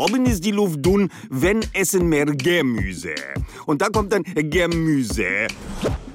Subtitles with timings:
[0.00, 3.14] Oben ist die Luft dünn, wenn essen mehr Gemüse.
[3.66, 5.46] Und da kommt dann Gemüse.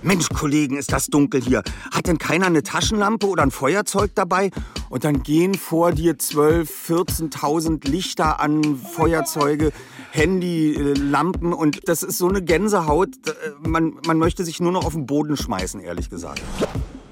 [0.02, 1.62] Mensch, Kollegen, ist das dunkel hier.
[1.92, 4.50] Hat denn keiner eine Taschenlampe oder ein Feuerzeug dabei?
[4.90, 9.72] Und dann gehen vor dir 12, 14.000 Lichter an, Feuerzeuge,
[10.10, 13.10] Handy, äh, Lampen und das ist so eine Gänsehaut.
[13.28, 16.42] äh, Man, man möchte sich nur noch auf den Boden schmeißen, ehrlich gesagt.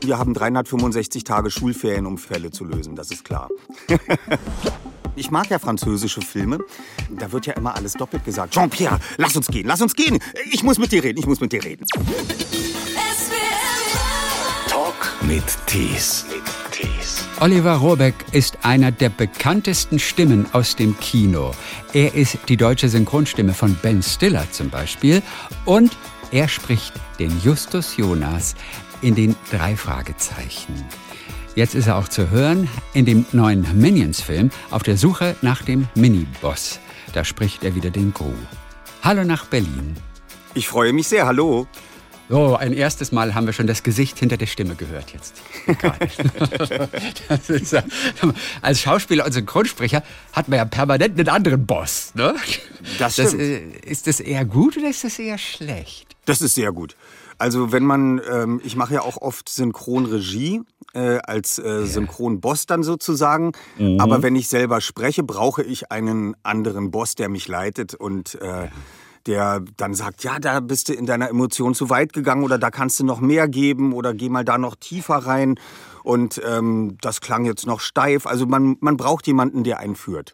[0.01, 3.49] Wir haben 365 Tage Schulferien, um Fälle zu lösen, das ist klar.
[5.15, 6.59] Ich mag ja französische Filme.
[7.09, 8.53] Da wird ja immer alles doppelt gesagt.
[8.53, 10.19] Jean-Pierre, lass uns gehen, lass uns gehen.
[10.51, 11.85] Ich muss mit dir reden, ich muss mit dir reden.
[14.67, 16.25] Talk mit Tees.
[16.71, 17.25] Tees.
[17.39, 21.51] Oliver Rohrbeck ist einer der bekanntesten Stimmen aus dem Kino.
[21.93, 25.21] Er ist die deutsche Synchronstimme von Ben Stiller zum Beispiel
[25.65, 25.95] und
[26.31, 28.55] er spricht den Justus Jonas
[29.03, 30.83] in den drei Fragezeichen.
[31.55, 35.87] Jetzt ist er auch zu hören in dem neuen Minions-Film auf der Suche nach dem
[35.93, 36.79] Miniboss.
[37.13, 38.31] Da spricht er wieder den Gru.
[39.03, 39.95] Hallo nach Berlin.
[40.55, 41.67] Ich freue mich sehr, hallo.
[42.29, 45.35] So, ein erstes Mal haben wir schon das Gesicht hinter der Stimme gehört jetzt.
[47.27, 47.75] Das ist
[48.61, 52.13] als Schauspieler und Synchronsprecher hat man ja permanent einen anderen Boss.
[52.15, 52.33] Ne?
[52.97, 53.41] Das Das, stimmt.
[53.43, 56.15] äh, ist das eher gut oder ist das eher schlecht?
[56.25, 56.95] Das ist sehr gut.
[57.37, 60.61] Also wenn man, ähm, ich mache ja auch oft Synchronregie
[60.93, 63.51] äh, als äh, Synchronboss dann sozusagen.
[63.99, 68.67] Aber wenn ich selber spreche, brauche ich einen anderen Boss, der mich leitet und äh,
[69.25, 72.71] der dann sagt, ja, da bist du in deiner Emotion zu weit gegangen oder da
[72.71, 75.55] kannst du noch mehr geben oder geh mal da noch tiefer rein.
[76.03, 78.27] Und ähm, das klang jetzt noch steif.
[78.27, 80.33] Also man, man braucht jemanden, der einführt.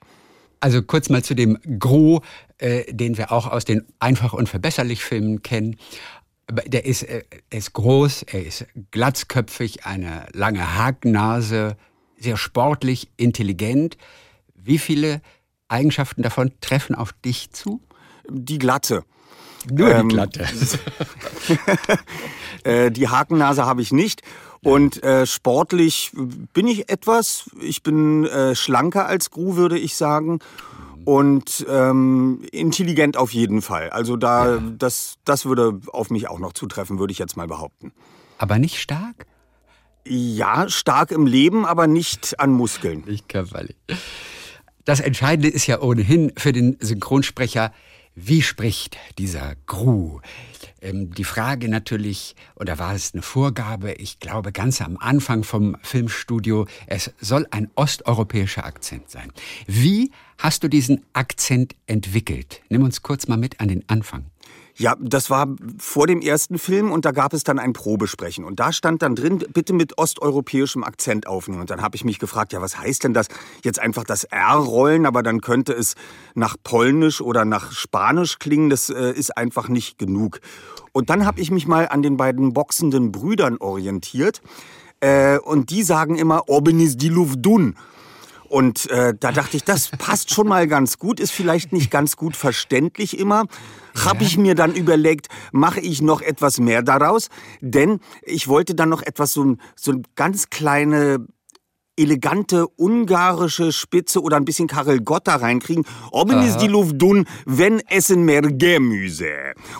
[0.60, 2.22] Also kurz mal zu dem Gro,
[2.58, 5.78] äh, den wir auch aus den Einfach und Verbesserlich Filmen kennen.
[6.52, 11.78] Der ist, äh, er ist groß, er ist glatzköpfig, eine lange Hakennase,
[12.18, 13.98] sehr sportlich, intelligent.
[14.56, 15.22] Wie viele
[15.68, 17.82] Eigenschaften davon treffen auf dich zu?
[18.28, 19.04] Die Glatte.
[19.72, 20.48] Nur Ähm, die Glatte.
[22.66, 24.22] Äh, die Hakennase habe ich nicht.
[24.62, 26.12] Und äh, sportlich
[26.54, 27.50] bin ich etwas.
[27.62, 30.40] Ich bin äh, schlanker als Gru, würde ich sagen.
[31.06, 33.90] Und ähm, intelligent auf jeden Fall.
[33.90, 37.92] Also da, das, das würde auf mich auch noch zutreffen, würde ich jetzt mal behaupten.
[38.38, 39.26] Aber nicht stark?
[40.06, 43.04] Ja, stark im Leben, aber nicht an Muskeln.
[43.06, 43.76] Nicht körperlich.
[44.86, 47.72] Das Entscheidende ist ja ohnehin für den Synchronsprecher,
[48.16, 50.20] wie spricht dieser Gru?
[50.82, 55.76] Ähm, die Frage natürlich, oder war es eine Vorgabe, ich glaube ganz am Anfang vom
[55.82, 59.32] Filmstudio, es soll ein osteuropäischer Akzent sein.
[59.68, 62.62] Wie hast du diesen Akzent entwickelt?
[62.70, 64.26] Nimm uns kurz mal mit an den Anfang.
[64.80, 68.46] Ja, das war vor dem ersten Film und da gab es dann ein Probesprechen.
[68.46, 71.60] Und da stand dann drin, bitte mit osteuropäischem Akzent aufnehmen.
[71.60, 73.28] Und dann habe ich mich gefragt, ja, was heißt denn das?
[73.62, 75.96] Jetzt einfach das R rollen, aber dann könnte es
[76.34, 78.70] nach Polnisch oder nach Spanisch klingen.
[78.70, 80.40] Das äh, ist einfach nicht genug.
[80.94, 84.42] Und dann habe ich mich mal an den beiden boxenden Brüdern orientiert.
[85.02, 87.76] Äh, und die sagen immer, oben ist die Luft dun.
[88.50, 92.16] Und äh, da dachte ich, das passt schon mal ganz gut, ist vielleicht nicht ganz
[92.18, 93.46] gut verständlich immer.
[94.04, 97.30] Habe ich mir dann überlegt, mache ich noch etwas mehr daraus?
[97.62, 101.26] Denn ich wollte dann noch etwas so, ein- so ein ganz kleine
[102.00, 105.86] elegante ungarische Spitze oder ein bisschen Karel Gott da reinkriegen.
[106.12, 109.30] Oben ist die Luft dun, wenn essen mehr Gemüse.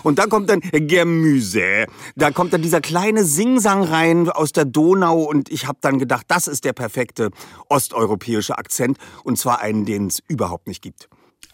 [0.02, 1.86] Und da kommt dann Gemüse.
[2.16, 6.26] Da kommt dann dieser kleine Singsang rein aus der Donau und ich habe dann gedacht,
[6.28, 7.30] das ist der perfekte
[7.68, 11.08] osteuropäische Akzent und zwar einen, den es überhaupt nicht gibt.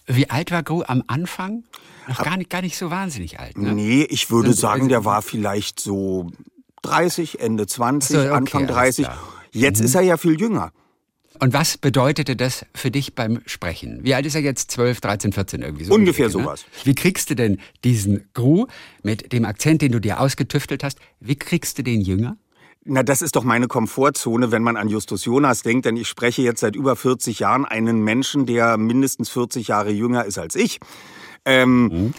[0.07, 1.65] Wie alt war Gru am Anfang?
[2.09, 3.59] Noch gar nicht, gar nicht so wahnsinnig alt.
[3.59, 3.73] Ne?
[3.73, 6.31] Nee, ich würde Also- sagen, der war vielleicht so
[6.83, 9.07] 30, Ende 20, Ach so, okay, Anfang alles 30.
[9.57, 10.73] Jetzt ist er ja viel jünger.
[11.41, 14.01] Und was bedeutete das für dich beim Sprechen?
[14.03, 14.71] Wie alt ist er jetzt?
[14.71, 15.95] 12, 13, 14 irgendwie so?
[15.95, 16.33] Ungefähr ne?
[16.33, 16.65] sowas.
[16.85, 18.67] Wie kriegst du denn diesen Gru
[19.03, 22.37] mit dem Akzent, den du dir ausgetüftelt hast, wie kriegst du den jünger?
[22.85, 26.43] Na, das ist doch meine Komfortzone, wenn man an Justus Jonas denkt, denn ich spreche
[26.43, 30.79] jetzt seit über 40 Jahren einen Menschen, der mindestens 40 Jahre jünger ist als ich.
[31.45, 32.15] Ähm,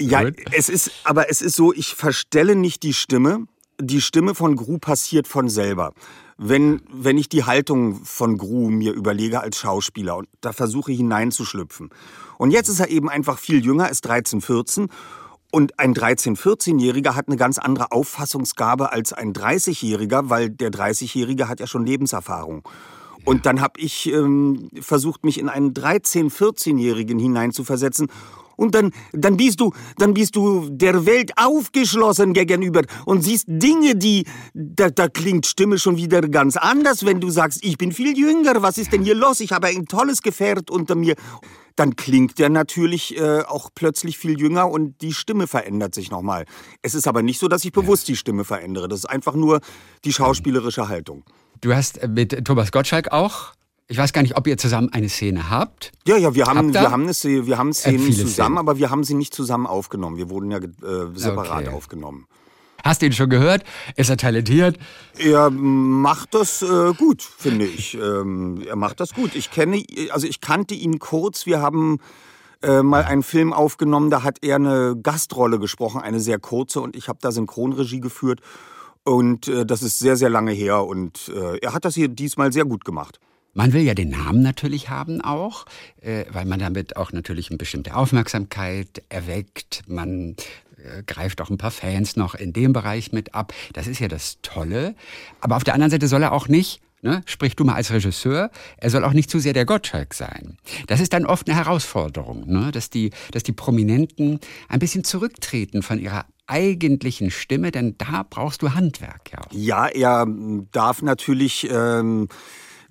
[0.00, 3.46] ja, es ist, aber es ist so, ich verstelle nicht die Stimme.
[3.80, 5.92] Die Stimme von Gru passiert von selber.
[6.36, 11.90] Wenn, wenn ich die Haltung von Gru mir überlege als Schauspieler und da versuche hineinzuschlüpfen.
[12.38, 14.88] Und jetzt ist er eben einfach viel jünger, ist 13, 14
[15.54, 21.48] und ein 13-, 14-Jähriger hat eine ganz andere Auffassungsgabe als ein 30-Jähriger, weil der 30-Jährige
[21.48, 22.68] hat ja schon Lebenserfahrung.
[23.24, 28.08] Und dann habe ich ähm, versucht, mich in einen 13-, 14-Jährigen hineinzuversetzen.
[28.56, 33.96] Und dann, dann bist du, dann bist du der Welt aufgeschlossen gegenüber und siehst Dinge,
[33.96, 38.16] die, da, da klingt Stimme schon wieder ganz anders, wenn du sagst, ich bin viel
[38.16, 39.40] jünger, was ist denn hier los?
[39.40, 41.14] Ich habe ein tolles Gefährt unter mir.
[41.76, 46.44] dann klingt der natürlich äh, auch plötzlich viel jünger und die Stimme verändert sich nochmal.
[46.82, 48.88] Es ist aber nicht so, dass ich bewusst die Stimme verändere.
[48.88, 49.60] Das ist einfach nur
[50.04, 51.24] die schauspielerische Haltung.
[51.60, 53.54] Du hast mit Thomas Gottschalk auch
[53.88, 55.92] ich weiß gar nicht, ob ihr zusammen eine Szene habt.
[56.06, 58.58] Ja, ja, wir haben, wir haben, eine, wir haben Szenen äh, zusammen, Szenen.
[58.58, 60.16] aber wir haben sie nicht zusammen aufgenommen.
[60.16, 60.70] Wir wurden ja äh,
[61.14, 61.76] separat okay.
[61.76, 62.26] aufgenommen.
[62.82, 63.64] Hast du ihn schon gehört?
[63.96, 64.78] Ist er talentiert?
[65.16, 67.94] Er macht das äh, gut, finde ich.
[67.94, 69.34] Ähm, er macht das gut.
[69.34, 71.46] Ich kenne, also ich kannte ihn kurz.
[71.46, 71.98] Wir haben
[72.62, 76.94] äh, mal einen Film aufgenommen, da hat er eine Gastrolle gesprochen, eine sehr kurze, und
[76.94, 78.40] ich habe da Synchronregie geführt.
[79.02, 80.84] Und äh, das ist sehr, sehr lange her.
[80.84, 83.18] Und äh, er hat das hier diesmal sehr gut gemacht.
[83.54, 85.64] Man will ja den Namen natürlich haben auch,
[86.02, 89.82] äh, weil man damit auch natürlich eine bestimmte Aufmerksamkeit erweckt.
[89.86, 90.36] Man
[90.76, 93.54] äh, greift auch ein paar Fans noch in dem Bereich mit ab.
[93.72, 94.94] Das ist ja das Tolle.
[95.40, 97.22] Aber auf der anderen Seite soll er auch nicht Ne?
[97.26, 100.56] Sprich du mal als Regisseur, er soll auch nicht zu sehr der Gottschalk sein.
[100.86, 102.72] Das ist dann oft eine Herausforderung, ne?
[102.72, 104.40] dass, die, dass die Prominenten
[104.70, 109.32] ein bisschen zurücktreten von ihrer eigentlichen Stimme, denn da brauchst du Handwerk.
[109.52, 110.26] Ja, ja er
[110.72, 112.28] darf natürlich ähm,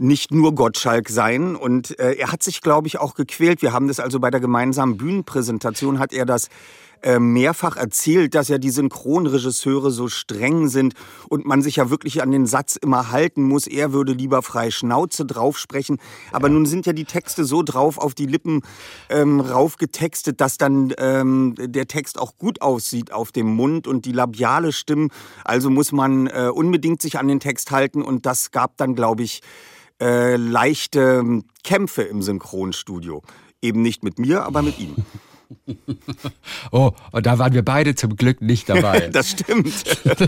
[0.04, 1.56] nicht nur Gottschalk sein.
[1.56, 3.62] Und äh, er hat sich, glaube ich, auch gequält.
[3.62, 6.50] Wir haben das also bei der gemeinsamen Bühnenpräsentation, hat er das
[7.04, 10.94] äh, mehrfach erzählt, dass ja die Synchronregisseure so streng sind
[11.30, 14.72] und man sich ja wirklich an den Satz immer halten muss, er würde lieber frei
[14.72, 15.98] Schnauze drauf sprechen.
[16.32, 16.54] Aber ja.
[16.54, 18.62] nun sind ja die Texte so drauf auf die Lippen
[19.10, 24.14] ähm, raufgetextet, dass dann ähm, der Text auch gut aussieht auf dem Mund und die
[24.14, 25.10] labiale Stimmen.
[25.44, 29.24] Also muss man äh, unbedingt sich an den Text halten und das gab dann, glaube
[29.24, 29.42] ich,
[30.02, 33.22] äh, leichte Kämpfe im Synchronstudio.
[33.62, 34.96] Eben nicht mit mir, aber mit ihm.
[36.72, 39.08] Oh, und da waren wir beide zum Glück nicht dabei.
[39.12, 39.74] das stimmt.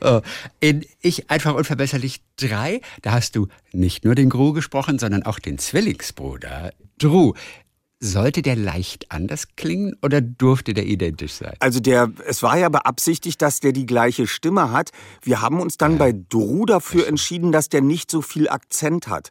[0.00, 0.20] Oh,
[0.60, 5.38] in Ich einfach unverbesserlich 3, da hast du nicht nur den Gru gesprochen, sondern auch
[5.38, 6.72] den Zwillingsbruder.
[6.98, 7.34] Drew,
[8.00, 11.54] sollte der leicht anders klingen oder durfte der identisch sein?
[11.60, 14.90] Also der, es war ja beabsichtigt, dass der die gleiche Stimme hat.
[15.22, 15.98] Wir haben uns dann ja.
[15.98, 19.30] bei Drew dafür entschieden, dass der nicht so viel Akzent hat.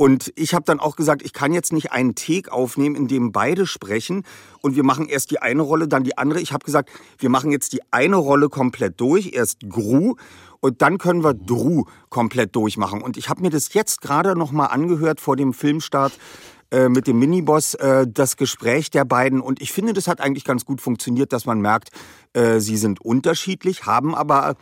[0.00, 3.32] Und ich habe dann auch gesagt, ich kann jetzt nicht einen Take aufnehmen, in dem
[3.32, 4.22] beide sprechen
[4.60, 6.40] und wir machen erst die eine Rolle, dann die andere.
[6.40, 10.14] Ich habe gesagt, wir machen jetzt die eine Rolle komplett durch, erst Gru
[10.60, 13.02] und dann können wir Drew komplett durchmachen.
[13.02, 16.16] Und ich habe mir das jetzt gerade noch mal angehört vor dem Filmstart
[16.70, 20.44] äh, mit dem Miniboss äh, das Gespräch der beiden und ich finde, das hat eigentlich
[20.44, 21.88] ganz gut funktioniert, dass man merkt,
[22.34, 24.54] äh, sie sind unterschiedlich, haben aber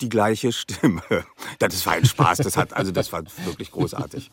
[0.00, 1.02] die gleiche Stimme.
[1.58, 4.30] Das war ein Spaß, das hat also das war wirklich großartig.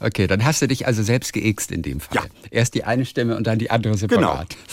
[0.00, 2.24] Okay, dann hast du dich also selbst geixt in dem Fall.
[2.24, 2.24] Ja.
[2.50, 4.56] Erst die eine Stimme und dann die andere separat.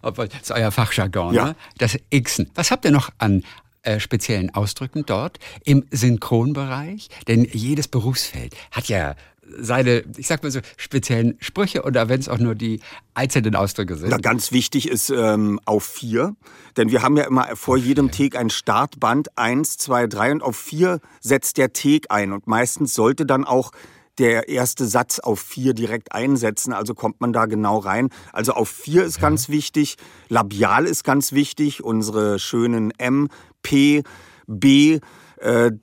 [0.00, 0.26] Genau.
[0.26, 1.46] das ist euer Fachjargon, ja.
[1.46, 1.56] ne?
[1.78, 2.48] Das Xen.
[2.54, 3.42] Was habt ihr noch an
[3.82, 7.08] äh, speziellen Ausdrücken dort im Synchronbereich?
[7.26, 9.16] Denn jedes Berufsfeld hat ja
[9.56, 12.80] seine, ich sag mal so, speziellen Sprüche oder wenn es auch nur die
[13.14, 14.10] einzelnen Ausdrücke sind?
[14.10, 16.34] Na, ganz wichtig ist ähm, auf vier,
[16.76, 17.86] denn wir haben ja immer vor okay.
[17.86, 22.46] jedem Take ein Startband, eins, zwei, drei und auf vier setzt der Take ein und
[22.46, 23.72] meistens sollte dann auch
[24.18, 28.10] der erste Satz auf vier direkt einsetzen, also kommt man da genau rein.
[28.32, 29.22] Also auf vier ist ja.
[29.22, 29.96] ganz wichtig,
[30.28, 33.28] labial ist ganz wichtig, unsere schönen M,
[33.62, 34.02] P,
[34.46, 35.00] B,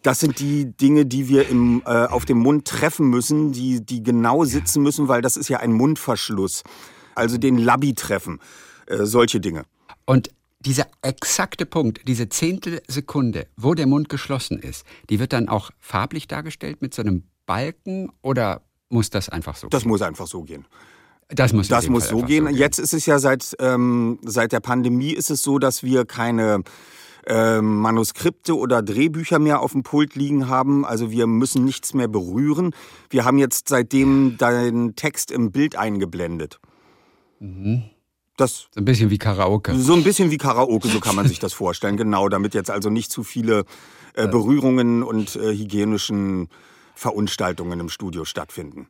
[0.01, 4.03] das sind die Dinge, die wir im, äh, auf dem Mund treffen müssen, die, die
[4.03, 6.63] genau sitzen müssen, weil das ist ja ein Mundverschluss.
[7.15, 8.39] Also den Labi treffen,
[8.87, 9.63] äh, solche Dinge.
[10.05, 15.71] Und dieser exakte Punkt, diese Zehntelsekunde, wo der Mund geschlossen ist, die wird dann auch
[15.79, 19.89] farblich dargestellt mit so einem Balken oder muss das einfach so das gehen?
[19.89, 20.65] Das muss einfach so gehen.
[21.29, 22.45] Das muss, das muss so gehen.
[22.45, 22.57] so gehen.
[22.57, 26.61] Jetzt ist es ja seit, ähm, seit der Pandemie ist es so, dass wir keine
[27.25, 30.85] äh, Manuskripte oder Drehbücher mehr auf dem Pult liegen haben.
[30.85, 32.73] Also wir müssen nichts mehr berühren.
[33.09, 36.59] Wir haben jetzt seitdem deinen Text im Bild eingeblendet.
[37.39, 37.83] Mhm.
[38.37, 39.75] Das so ein bisschen wie Karaoke.
[39.79, 41.95] So ein bisschen wie Karaoke, so kann man sich das vorstellen.
[41.95, 43.63] Genau, damit jetzt also nicht zu viele
[44.13, 46.49] äh, Berührungen und äh, hygienischen
[46.95, 48.87] Verunstaltungen im Studio stattfinden.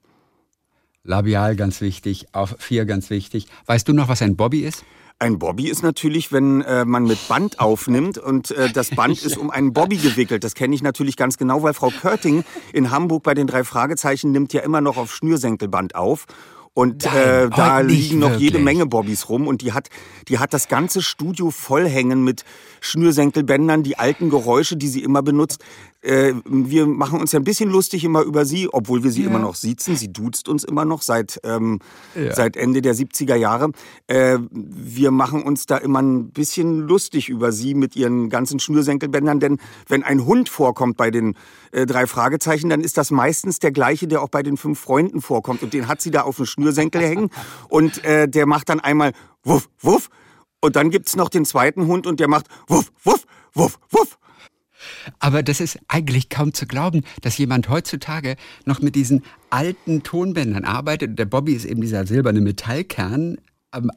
[1.03, 3.47] Labial ganz wichtig, auf vier ganz wichtig.
[3.67, 4.83] Weißt du noch, was ein Bobby ist?
[5.17, 9.37] Ein Bobby ist natürlich, wenn äh, man mit Band aufnimmt und äh, das Band ist
[9.37, 10.43] um einen Bobby gewickelt.
[10.43, 12.43] Das kenne ich natürlich ganz genau, weil Frau Körting
[12.73, 16.25] in Hamburg bei den drei Fragezeichen nimmt ja immer noch auf Schnürsenkelband auf.
[16.73, 18.51] Und äh, da liegen noch wirklich.
[18.51, 19.87] jede Menge Bobbys rum und die hat,
[20.27, 22.43] die hat das ganze Studio vollhängen mit
[22.85, 25.63] Schnürsenkelbändern, die alten Geräusche, die sie immer benutzt.
[26.01, 29.29] Äh, wir machen uns ja ein bisschen lustig immer über sie, obwohl wir sie ja.
[29.29, 29.95] immer noch siezen.
[29.95, 31.79] Sie duzt uns immer noch seit, ähm,
[32.13, 32.33] ja.
[32.33, 33.71] seit Ende der 70er Jahre.
[34.07, 39.39] Äh, wir machen uns da immer ein bisschen lustig über sie mit ihren ganzen Schnürsenkelbändern,
[39.39, 41.35] denn wenn ein Hund vorkommt bei den
[41.71, 45.21] äh, drei Fragezeichen, dann ist das meistens der gleiche, der auch bei den fünf Freunden
[45.21, 45.63] vorkommt.
[45.63, 47.29] Und den hat sie da auf dem Schnürsenkel hängen
[47.67, 49.13] und äh, der macht dann einmal
[49.43, 50.09] wuff, wuff.
[50.61, 54.17] Und dann gibt's noch den zweiten Hund und der macht wuff, wuff, wuff, wuff.
[55.19, 58.35] Aber das ist eigentlich kaum zu glauben, dass jemand heutzutage
[58.65, 61.17] noch mit diesen alten Tonbändern arbeitet.
[61.17, 63.37] Der Bobby ist eben dieser silberne Metallkern,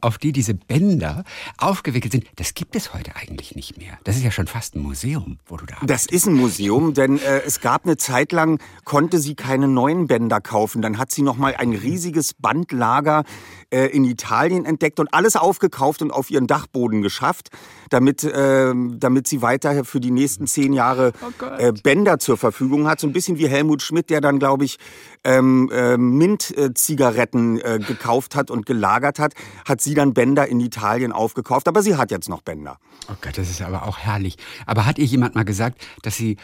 [0.01, 1.23] auf die diese Bänder
[1.57, 3.97] aufgewickelt sind, das gibt es heute eigentlich nicht mehr.
[4.03, 7.17] Das ist ja schon fast ein Museum, wo du da Das ist ein Museum, denn
[7.19, 10.81] äh, es gab eine Zeit lang, konnte sie keine neuen Bänder kaufen.
[10.81, 13.23] Dann hat sie noch mal ein riesiges Bandlager
[13.69, 17.49] äh, in Italien entdeckt und alles aufgekauft und auf ihren Dachboden geschafft,
[17.89, 22.87] damit, äh, damit sie weiter für die nächsten zehn Jahre oh äh, Bänder zur Verfügung
[22.87, 22.99] hat.
[22.99, 24.77] So ein bisschen wie Helmut Schmidt, der dann, glaube ich,
[25.23, 29.33] ähm, äh, Mint-Zigaretten äh, gekauft hat und gelagert hat,
[29.65, 31.67] hat sie dann Bänder in Italien aufgekauft.
[31.67, 32.77] Aber sie hat jetzt noch Bänder.
[33.09, 34.37] Oh Gott, das ist aber auch herrlich.
[34.65, 36.37] Aber hat ihr jemand mal gesagt, dass sie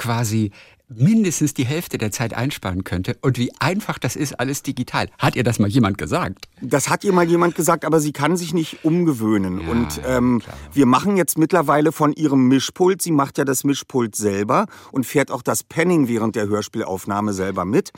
[0.00, 0.50] quasi
[0.88, 5.08] mindestens die Hälfte der Zeit einsparen könnte und wie einfach das ist, alles digital.
[5.18, 6.48] Hat ihr das mal jemand gesagt?
[6.60, 9.60] Das hat ihr mal jemand gesagt, aber sie kann sich nicht umgewöhnen.
[9.60, 10.42] Ja, und ähm,
[10.72, 15.30] wir machen jetzt mittlerweile von ihrem Mischpult, sie macht ja das Mischpult selber und fährt
[15.30, 17.90] auch das Penning während der Hörspielaufnahme selber mit.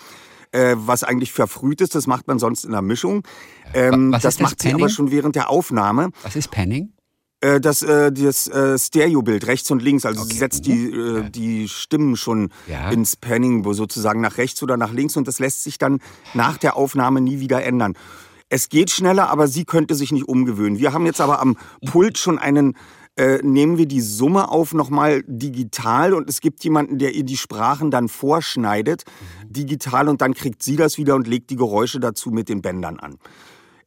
[0.51, 3.23] Äh, was eigentlich verfrüht ist, das macht man sonst in der Mischung.
[3.73, 6.11] Ähm, das, das macht sie aber schon während der Aufnahme.
[6.25, 6.93] Was ist Penning?
[7.43, 10.33] Äh, das, äh, das äh, Stereobild rechts und links, also okay.
[10.33, 12.91] sie setzt die, äh, die Stimmen schon ja.
[12.91, 15.99] ins Panning sozusagen nach rechts oder nach links und das lässt sich dann
[16.35, 17.95] nach der Aufnahme nie wieder ändern.
[18.49, 20.79] Es geht schneller, aber sie könnte sich nicht umgewöhnen.
[20.79, 22.77] Wir haben jetzt aber am Pult schon einen
[23.17, 27.37] äh, nehmen wir die Summe auf nochmal digital und es gibt jemanden, der ihr die
[27.37, 29.53] Sprachen dann vorschneidet, mhm.
[29.53, 33.01] digital und dann kriegt sie das wieder und legt die Geräusche dazu mit den Bändern
[33.01, 33.19] an.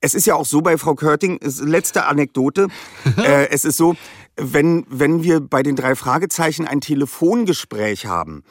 [0.06, 2.68] Es ist ja auch so bei Frau Körting, letzte Anekdote,
[3.18, 3.96] äh, es ist so,
[4.36, 8.44] wenn, wenn wir bei den drei Fragezeichen ein Telefongespräch haben,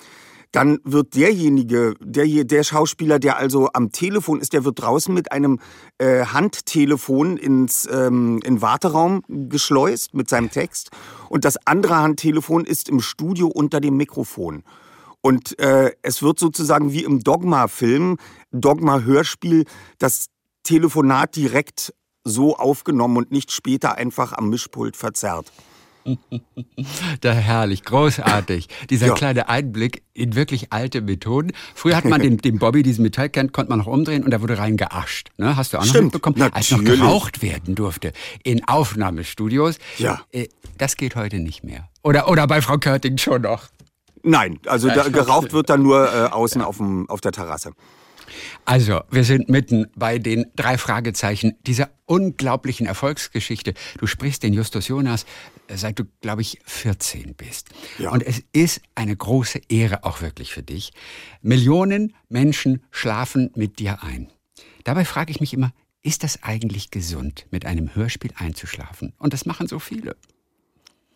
[0.50, 5.30] dann wird derjenige, der, der Schauspieler, der also am Telefon ist, der wird draußen mit
[5.30, 5.61] einem
[5.99, 10.90] äh, Handtelefon ins ähm, in Warteraum geschleust mit seinem Text
[11.28, 14.64] und das andere Handtelefon ist im Studio unter dem Mikrofon.
[15.20, 18.18] Und äh, es wird sozusagen wie im Dogma-Film,
[18.50, 19.64] Dogma-Hörspiel,
[19.99, 20.26] das
[20.64, 21.94] Telefonat direkt
[22.25, 25.52] so aufgenommen und nicht später einfach am Mischpult verzerrt.
[27.21, 28.68] Da herrlich, großartig.
[28.90, 29.14] Dieser ja.
[29.14, 31.52] kleine Einblick in wirklich alte Methoden.
[31.75, 34.59] Früher hat man den, den Bobby, diesen Metallkern, konnte man noch umdrehen und da wurde
[34.59, 35.30] rein geascht.
[35.38, 35.56] Ne?
[35.56, 36.37] Hast du auch noch Stimmt, mitbekommen?
[36.38, 36.73] Natürlich.
[36.73, 39.78] Als noch geraucht werden durfte in Aufnahmestudios.
[39.99, 40.21] Ja.
[40.33, 41.88] Äh, das geht heute nicht mehr.
[42.02, 43.68] Oder, oder bei Frau Körting schon noch.
[44.23, 47.73] Nein, also da, geraucht wird dann nur äh, außen auf, dem, auf der Terrasse.
[48.64, 53.75] Also, wir sind mitten bei den drei Fragezeichen dieser unglaublichen Erfolgsgeschichte.
[53.99, 55.25] Du sprichst den Justus Jonas,
[55.69, 57.71] äh, seit du, glaube ich, 14 bist.
[57.99, 58.11] Ja.
[58.11, 60.93] Und es ist eine große Ehre auch wirklich für dich.
[61.43, 64.28] Millionen Menschen schlafen mit dir ein.
[64.85, 69.14] Dabei frage ich mich immer, ist das eigentlich gesund, mit einem Hörspiel einzuschlafen?
[69.16, 70.16] Und das machen so viele.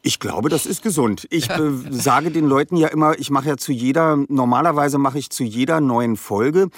[0.02, 1.26] Ich glaube, das ist gesund.
[1.30, 5.30] Ich äh, sage den Leuten ja immer, ich mache ja zu jeder, normalerweise mache ich
[5.30, 6.68] zu jeder neuen Folge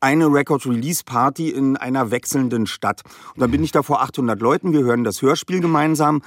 [0.00, 3.02] eine Record-Release-Party in einer wechselnden Stadt.
[3.34, 6.20] Und dann bin ich da vor 800 Leuten, wir hören das Hörspiel gemeinsam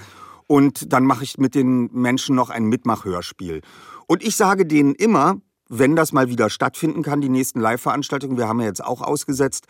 [0.47, 3.61] und dann mache ich mit den Menschen noch ein Mitmachhörspiel.
[4.07, 5.35] Und ich sage denen immer,
[5.69, 9.67] wenn das mal wieder stattfinden kann, die nächsten Live-Veranstaltungen, wir haben ja jetzt auch ausgesetzt,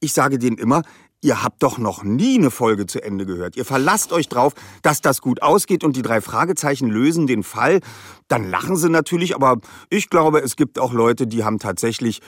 [0.00, 0.82] ich sage denen immer,
[1.22, 3.56] ihr habt doch noch nie eine Folge zu Ende gehört.
[3.56, 7.80] Ihr verlasst euch drauf, dass das gut ausgeht und die drei Fragezeichen lösen den Fall.
[8.28, 9.58] Dann lachen sie natürlich, aber
[9.90, 12.20] ich glaube, es gibt auch Leute, die haben tatsächlich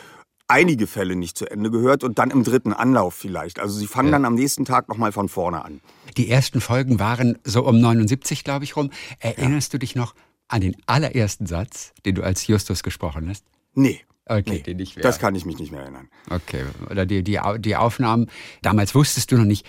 [0.49, 3.61] einige Fälle nicht zu Ende gehört und dann im dritten Anlauf vielleicht.
[3.61, 4.13] Also sie fangen ja.
[4.13, 5.81] dann am nächsten Tag nochmal von vorne an.
[6.17, 8.91] Die ersten Folgen waren so um 79, glaube ich, rum.
[9.21, 9.79] Erinnerst ja.
[9.79, 10.15] du dich noch
[10.49, 13.45] an den allerersten Satz, den du als Justus gesprochen hast?
[13.75, 14.01] Nee.
[14.31, 14.87] Okay, nee.
[15.03, 16.09] Das kann ich mich nicht mehr erinnern.
[16.31, 18.31] Okay, oder die, die, die Aufnahmen,
[18.63, 19.67] damals wusstest du noch nicht,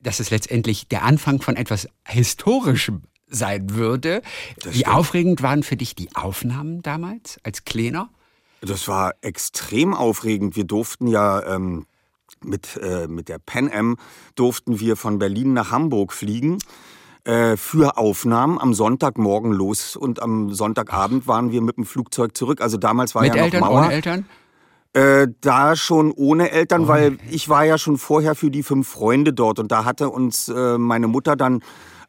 [0.00, 4.20] dass es letztendlich der Anfang von etwas Historischem sein würde.
[4.60, 4.94] Das Wie stimmt.
[4.94, 8.10] aufregend waren für dich die Aufnahmen damals als Kleiner?
[8.60, 10.56] Das war extrem aufregend.
[10.56, 11.86] Wir durften ja ähm,
[12.44, 13.96] mit, äh, mit der Pan Am
[14.34, 16.58] durften wir von Berlin nach Hamburg fliegen
[17.24, 22.60] äh, für Aufnahmen am Sonntagmorgen los und am Sonntagabend waren wir mit dem Flugzeug zurück.
[22.60, 23.84] Also damals war mit ja noch Mauer.
[23.84, 24.26] Ohne Eltern?
[24.94, 28.88] Äh, da schon ohne Eltern, oh, weil ich war ja schon vorher für die fünf
[28.88, 31.62] Freunde dort und da hatte uns äh, meine Mutter dann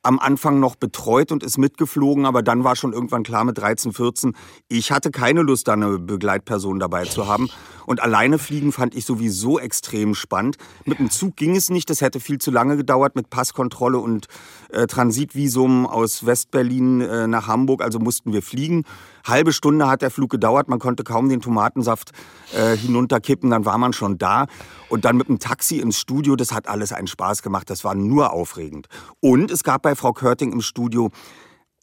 [0.03, 3.93] am Anfang noch betreut und ist mitgeflogen, aber dann war schon irgendwann klar mit 13,
[3.93, 4.35] 14,
[4.67, 7.49] ich hatte keine Lust, da eine Begleitperson dabei zu haben.
[7.85, 10.57] Und alleine fliegen fand ich sowieso extrem spannend.
[10.85, 14.27] Mit dem Zug ging es nicht, das hätte viel zu lange gedauert mit Passkontrolle und
[14.73, 18.83] äh, Transitvisum aus Westberlin äh, nach Hamburg, also mussten wir fliegen.
[19.25, 22.11] Halbe Stunde hat der Flug gedauert, man konnte kaum den Tomatensaft
[22.53, 24.47] äh, hinunterkippen, dann war man schon da.
[24.89, 27.95] Und dann mit dem Taxi ins Studio, das hat alles einen Spaß gemacht, das war
[27.95, 28.87] nur aufregend.
[29.21, 31.11] Und es gab bei Frau Körting im Studio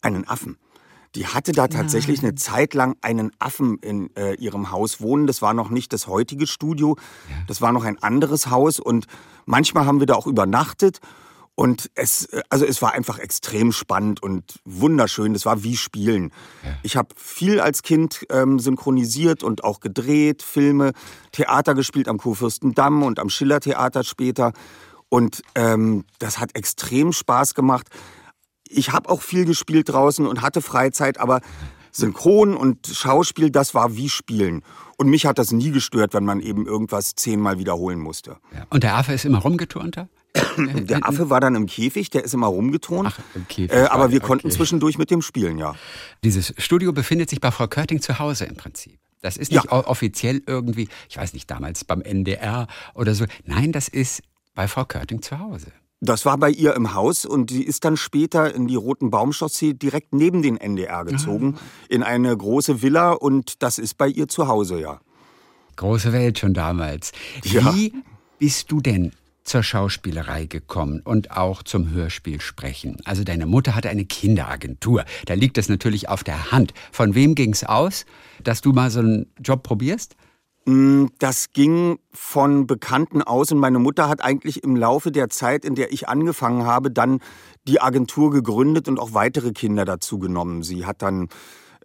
[0.01, 0.57] einen Affen.
[1.15, 2.29] Die hatte da tatsächlich Nein.
[2.29, 5.27] eine Zeit lang einen Affen in äh, ihrem Haus wohnen.
[5.27, 6.95] Das war noch nicht das heutige Studio.
[7.47, 8.79] Das war noch ein anderes Haus.
[8.79, 9.07] Und
[9.45, 10.99] manchmal haben wir da auch übernachtet.
[11.55, 15.33] Und es, also es war einfach extrem spannend und wunderschön.
[15.33, 16.31] Das war wie Spielen.
[16.63, 16.77] Ja.
[16.81, 20.93] Ich habe viel als Kind ähm, synchronisiert und auch gedreht, Filme,
[21.31, 24.53] Theater gespielt am Kurfürstendamm und am Schillertheater später.
[25.09, 27.87] Und ähm, das hat extrem Spaß gemacht.
[28.67, 31.41] Ich habe auch viel gespielt draußen und hatte Freizeit, aber
[31.91, 34.63] Synchron und Schauspiel, das war wie Spielen.
[34.97, 38.37] Und mich hat das nie gestört, wenn man eben irgendwas zehnmal wiederholen musste.
[38.53, 38.65] Ja.
[38.69, 40.07] Und der Affe ist immer rumgeturnt da?
[40.57, 43.09] Der Affe war dann im Käfig, der ist immer rumgeturnt.
[43.11, 43.71] Ach, im Käfig.
[43.71, 44.27] Äh, aber wir okay.
[44.27, 45.75] konnten zwischendurch mit dem spielen, ja.
[46.23, 48.99] Dieses Studio befindet sich bei Frau Körting zu Hause im Prinzip.
[49.21, 49.71] Das ist nicht ja.
[49.71, 53.25] offiziell irgendwie, ich weiß nicht, damals beim NDR oder so.
[53.45, 54.23] Nein, das ist
[54.55, 55.67] bei Frau Körting zu Hause.
[56.03, 59.73] Das war bei ihr im Haus und sie ist dann später in die Roten Baumchaussee
[59.73, 61.61] direkt neben den NDR gezogen, ah.
[61.89, 64.99] in eine große Villa und das ist bei ihr zu Hause, ja.
[65.75, 67.11] Große Welt schon damals.
[67.43, 67.75] Ja.
[67.75, 67.93] Wie
[68.39, 69.11] bist du denn
[69.43, 72.97] zur Schauspielerei gekommen und auch zum Hörspiel sprechen.
[73.05, 75.05] Also deine Mutter hatte eine Kinderagentur.
[75.25, 76.73] Da liegt es natürlich auf der Hand.
[76.91, 78.05] Von wem ging es aus,
[78.43, 80.15] dass du mal so einen Job probierst?
[80.65, 85.65] Mm, das ging von Bekannten aus und meine Mutter hat eigentlich im Laufe der Zeit,
[85.65, 87.19] in der ich angefangen habe, dann
[87.67, 90.61] die Agentur gegründet und auch weitere Kinder dazu genommen.
[90.61, 91.29] Sie hat dann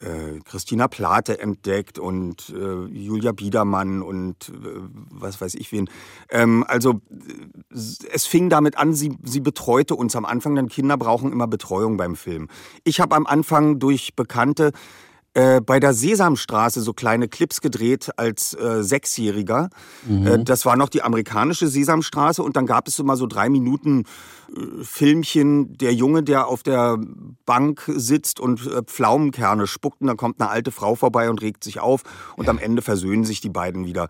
[0.01, 4.53] äh, Christina Plate entdeckt und äh, Julia Biedermann und äh,
[5.11, 5.89] was weiß ich wen.
[6.29, 7.01] Ähm, also
[7.71, 11.97] es fing damit an, sie, sie betreute uns am Anfang, denn Kinder brauchen immer Betreuung
[11.97, 12.49] beim Film.
[12.85, 14.73] Ich habe am Anfang durch Bekannte
[15.37, 19.69] äh, bei der Sesamstraße so kleine Clips gedreht als äh, Sechsjähriger.
[20.07, 20.27] Mhm.
[20.27, 24.05] Äh, das war noch die amerikanische Sesamstraße und dann gab es immer so drei Minuten
[24.49, 26.97] äh, Filmchen, der Junge, der auf der
[27.45, 31.65] Bank sitzt und äh, Pflaumenkerne spuckt und dann kommt eine alte Frau vorbei und regt
[31.65, 32.05] sich auf
[32.39, 34.09] und am Ende versöhnen sich die beiden wieder.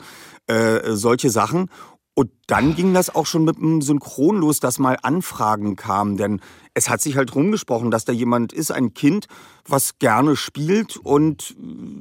[0.84, 1.70] Solche Sachen.
[2.18, 6.16] Und dann ging das auch schon mit dem Synchron los, dass mal Anfragen kamen.
[6.16, 6.40] Denn
[6.72, 9.26] es hat sich halt rumgesprochen, dass da jemand ist, ein Kind,
[9.68, 11.54] was gerne spielt und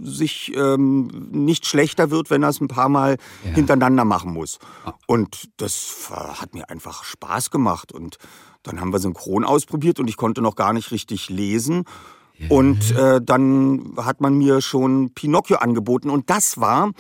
[0.04, 3.52] sich ähm, nicht schlechter wird, wenn er es ein paar Mal ja.
[3.56, 4.60] hintereinander machen muss.
[5.06, 7.92] Und das hat mir einfach Spaß gemacht.
[7.92, 8.18] Und
[8.64, 11.84] dann haben wir Synchron ausprobiert und ich konnte noch gar nicht richtig lesen.
[12.38, 12.48] Ja.
[12.52, 16.10] Und äh, dann hat man mir schon Pinocchio angeboten.
[16.10, 16.92] Und das war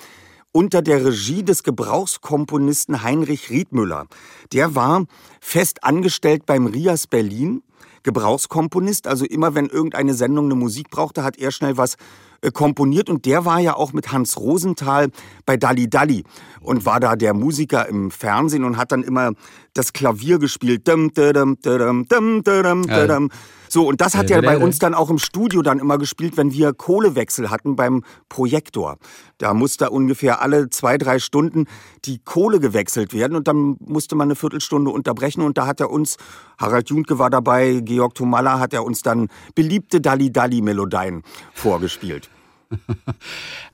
[0.55, 4.07] unter der Regie des Gebrauchskomponisten Heinrich Riedmüller.
[4.53, 5.03] Der war
[5.41, 7.61] fest angestellt beim Rias Berlin,
[8.03, 11.95] Gebrauchskomponist, also immer wenn irgendeine Sendung eine Musik brauchte, hat er schnell was
[12.39, 15.09] äh, komponiert und der war ja auch mit Hans Rosenthal
[15.45, 16.23] bei Dalli Dalli
[16.61, 19.33] und war da der Musiker im Fernsehen und hat dann immer
[19.73, 20.87] das Klavier gespielt.
[20.87, 23.29] Dum, dum, dum, dum, dum, dum,
[23.75, 26.53] So, und das hat er bei uns dann auch im Studio dann immer gespielt, wenn
[26.53, 28.95] wir Kohlewechsel hatten beim Projektor.
[29.37, 31.65] Da musste ungefähr alle zwei, drei Stunden
[32.05, 35.89] die Kohle gewechselt werden und dann musste man eine Viertelstunde unterbrechen und da hat er
[35.89, 36.15] uns,
[36.57, 42.29] Harald Juntke war dabei, Georg Tomalla hat er uns dann beliebte Dalli-Dalli-Melodien vorgespielt.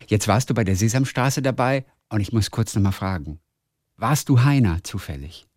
[0.08, 3.40] Jetzt warst du bei der Sesamstraße dabei und ich muss kurz noch mal fragen.
[3.98, 5.48] Warst du Heiner zufällig?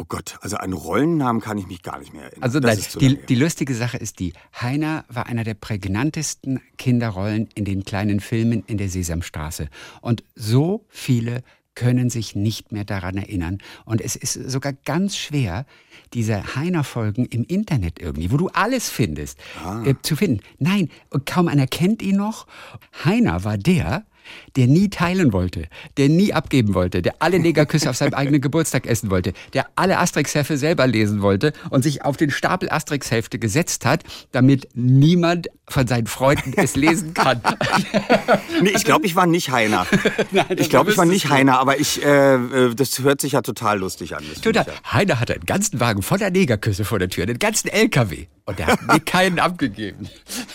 [0.00, 2.44] Oh Gott, also an Rollennamen kann ich mich gar nicht mehr erinnern.
[2.44, 7.64] Also nein, die, die, lustige Sache ist die, Heiner war einer der prägnantesten Kinderrollen in
[7.64, 9.68] den kleinen Filmen in der Sesamstraße.
[10.00, 11.42] Und so viele
[11.74, 13.58] können sich nicht mehr daran erinnern.
[13.84, 15.66] Und es ist sogar ganz schwer,
[16.14, 19.82] diese Heiner-Folgen im Internet irgendwie, wo du alles findest, ah.
[19.84, 20.44] äh, zu finden.
[20.60, 20.90] Nein,
[21.24, 22.46] kaum einer kennt ihn noch.
[23.04, 24.06] Heiner war der,
[24.56, 25.64] der nie teilen wollte,
[25.96, 29.98] der nie abgeben wollte, der alle Negerküsse auf seinem eigenen Geburtstag essen wollte, der alle
[29.98, 35.86] Asterix-Hefte selber lesen wollte und sich auf den Stapel Asterix-Hefte gesetzt hat, damit niemand von
[35.86, 37.40] seinen Freunden es lesen kann.
[38.62, 39.86] nee, ich glaube, ich war nicht Heiner.
[40.30, 43.42] Nein, ich glaube, ich war nicht Heiner, aber ich, äh, äh, das hört sich ja
[43.42, 44.24] total lustig an.
[44.42, 44.66] Total.
[44.66, 44.92] Ja.
[44.92, 48.26] Heiner hatte einen ganzen Wagen voller Negerküsse vor der Tür, einen ganzen LKW.
[48.48, 50.08] Und er hat mir keinen abgegeben.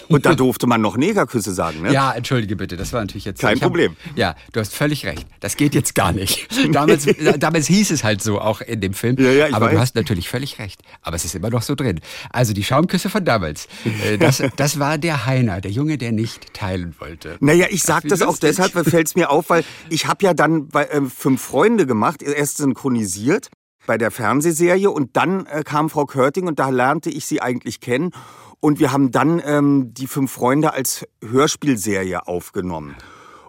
[0.08, 1.94] Und da durfte man noch Negerküsse sagen, ne?
[1.94, 3.40] Ja, entschuldige bitte, das war natürlich jetzt...
[3.40, 3.96] Kein Problem.
[4.10, 5.28] Hab, ja, du hast völlig recht.
[5.42, 6.48] Das geht jetzt gar nicht.
[6.74, 7.06] Damals,
[7.38, 9.18] damals hieß es halt so, auch in dem Film.
[9.20, 9.74] Ja, ja, ich Aber weiß.
[9.74, 10.82] du hast natürlich völlig recht.
[11.04, 12.00] Aber es ist immer noch so drin.
[12.32, 13.68] Also die Schaumküsse von damals,
[14.04, 17.38] äh, das, das war der Heiner, der Junge, der nicht teilen wollte.
[17.42, 20.34] Naja, ich sag Wie das auch deshalb, weil fällt's mir auf, weil ich habe ja
[20.34, 23.50] dann bei äh, Fünf Freunde gemacht, erst synchronisiert
[23.86, 27.80] bei der Fernsehserie und dann äh, kam Frau Körting und da lernte ich sie eigentlich
[27.80, 28.12] kennen
[28.60, 32.96] und wir haben dann ähm, die Fünf Freunde als Hörspielserie aufgenommen.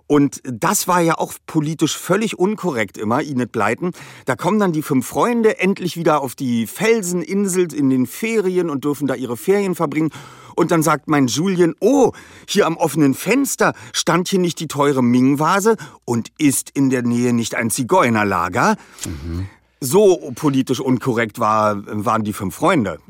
[0.07, 3.93] Und das war ja auch politisch völlig unkorrekt immer, Inet Bleiten.
[4.27, 8.85] Da kommen dann die fünf Freunde endlich wieder auf die Felseninsel in den Ferien und
[8.85, 10.11] dürfen da ihre Ferien verbringen.
[10.57, 12.13] Und dann sagt mein Julien, oh,
[12.47, 17.33] hier am offenen Fenster stand hier nicht die teure Ming-Vase und ist in der Nähe
[17.33, 18.77] nicht ein Zigeunerlager.
[19.85, 23.01] So politisch unkorrekt war, waren die fünf Freunde.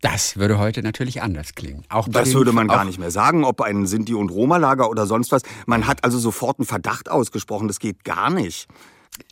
[0.00, 1.84] Das würde heute natürlich anders klingen.
[1.88, 5.32] Auch Das würde man gar nicht mehr sagen, ob ein Sinti- und Roma-Lager oder sonst
[5.32, 5.42] was.
[5.66, 7.66] Man hat also sofort einen Verdacht ausgesprochen.
[7.66, 8.68] Das geht gar nicht.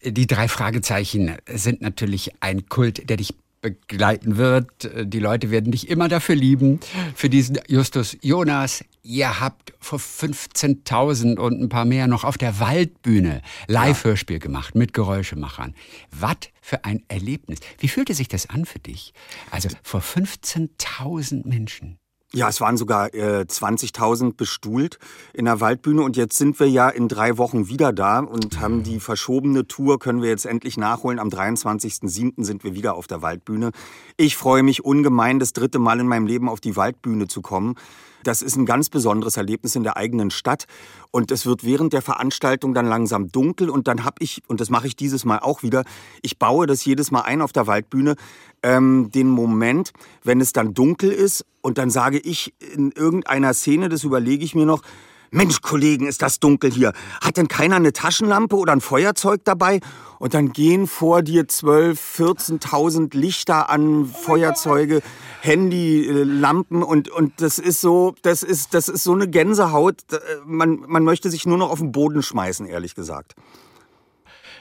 [0.03, 4.91] Die drei Fragezeichen sind natürlich ein Kult, der dich begleiten wird.
[5.05, 6.81] Die Leute werden dich immer dafür lieben,
[7.15, 8.85] für diesen Justus Jonas.
[9.03, 14.93] Ihr habt vor 15.000 und ein paar mehr noch auf der Waldbühne Live-Hörspiel gemacht mit
[14.93, 15.75] Geräuschemachern.
[16.11, 17.61] Was für ein Erlebnis.
[17.79, 19.13] Wie fühlte sich das an für dich?
[19.51, 21.99] Also vor 15.000 Menschen.
[22.33, 25.01] Ja, es waren sogar äh, 20.000 bestuhlt
[25.33, 28.85] in der Waldbühne und jetzt sind wir ja in drei Wochen wieder da und haben
[28.85, 31.19] die verschobene Tour, können wir jetzt endlich nachholen.
[31.19, 32.45] Am 23.07.
[32.45, 33.73] sind wir wieder auf der Waldbühne.
[34.17, 37.75] Ich freue mich ungemein, das dritte Mal in meinem Leben auf die Waldbühne zu kommen.
[38.23, 40.67] Das ist ein ganz besonderes Erlebnis in der eigenen Stadt.
[41.11, 43.71] Und es wird während der Veranstaltung dann langsam dunkel.
[43.71, 45.85] Und dann habe ich, und das mache ich dieses Mal auch wieder,
[46.23, 48.17] ich baue das jedes Mal ein auf der Waldbühne,
[48.63, 51.45] ähm, den Moment, wenn es dann dunkel ist.
[51.63, 54.83] Und dann sage ich in irgendeiner Szene, das überlege ich mir noch,
[55.31, 56.93] Mensch, Kollegen, ist das dunkel hier.
[57.21, 59.81] Hat denn keiner eine Taschenlampe oder ein Feuerzeug dabei?
[60.19, 65.01] Und dann gehen vor dir 12, 14.000 Lichter an, Feuerzeuge,
[65.41, 70.03] Handy, äh, Lampen und, und das ist so, das ist, das ist so eine Gänsehaut.
[70.13, 73.35] äh, Man, man möchte sich nur noch auf den Boden schmeißen, ehrlich gesagt.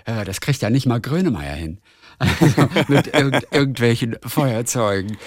[0.05, 1.79] Äh, das kriegt ja nicht mal Grönemeyer hin.
[2.19, 5.17] Also mit irgend, irgendwelchen Feuerzeugen.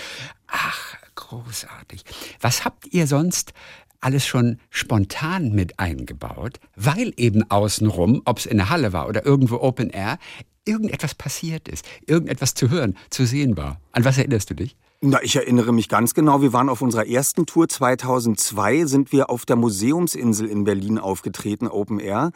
[0.46, 2.04] Ach, großartig.
[2.40, 3.54] Was habt ihr sonst
[4.02, 9.24] alles schon spontan mit eingebaut, weil eben außenrum, ob es in der Halle war oder
[9.24, 10.18] irgendwo Open Air,
[10.64, 13.80] irgendetwas passiert ist, irgendetwas zu hören, zu sehen war.
[13.92, 14.76] An was erinnerst du dich?
[15.00, 16.42] Na, ich erinnere mich ganz genau.
[16.42, 21.66] Wir waren auf unserer ersten Tour 2002, sind wir auf der Museumsinsel in Berlin aufgetreten,
[21.66, 22.30] Open Air,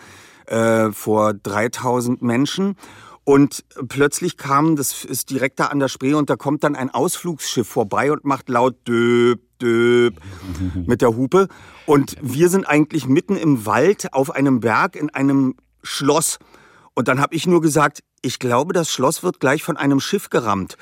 [0.47, 2.75] äh, vor 3000 Menschen.
[3.27, 6.91] Und plötzlich kam, das ist direkt da an der Spree, und da kommt dann ein
[6.91, 10.15] Ausflugsschiff vorbei und macht laut Döp, Döp
[10.87, 11.49] mit der Hupe.
[11.87, 16.39] Und wir sind eigentlich mitten im Wald auf einem Berg in einem Schloss.
[16.95, 20.31] Und dann habe ich nur gesagt, ich glaube, das Schloss wird gleich von einem Schiff
[20.31, 20.77] gerammt.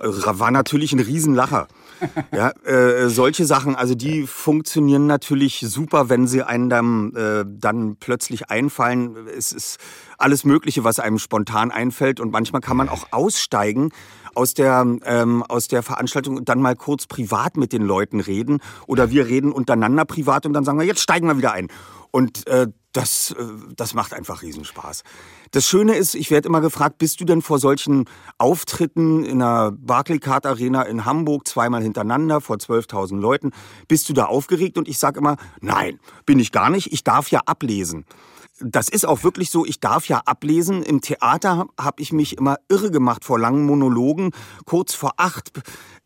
[0.00, 1.68] Äh, War natürlich ein Riesenlacher.
[2.32, 7.96] Ja, äh, solche Sachen, also die funktionieren natürlich super, wenn sie einem dann, äh, dann
[7.96, 9.28] plötzlich einfallen.
[9.28, 9.78] Es ist
[10.18, 13.90] alles Mögliche, was einem spontan einfällt und manchmal kann man auch aussteigen
[14.34, 18.60] aus der, ähm, aus der Veranstaltung und dann mal kurz privat mit den Leuten reden
[18.86, 21.68] oder wir reden untereinander privat und dann sagen wir, jetzt steigen wir wieder ein.
[22.10, 23.44] Und äh, das, äh,
[23.76, 25.02] das macht einfach Riesenspaß.
[25.50, 28.06] Das Schöne ist, ich werde immer gefragt, bist du denn vor solchen
[28.38, 33.50] Auftritten in der Barclaycard Arena in Hamburg zweimal hintereinander vor 12.000 Leuten,
[33.88, 34.78] bist du da aufgeregt?
[34.78, 36.92] Und ich sage immer, nein, bin ich gar nicht.
[36.92, 38.04] Ich darf ja ablesen.
[38.64, 40.82] Das ist auch wirklich so, ich darf ja ablesen.
[40.82, 44.30] Im Theater habe ich mich immer irre gemacht vor langen Monologen.
[44.66, 45.50] Kurz vor acht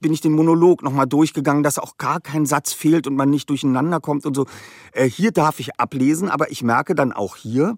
[0.00, 3.48] bin ich den Monolog nochmal durchgegangen, dass auch gar kein Satz fehlt und man nicht
[3.50, 4.46] durcheinander kommt und so.
[4.92, 7.76] Äh, hier darf ich ablesen, aber ich merke dann auch hier,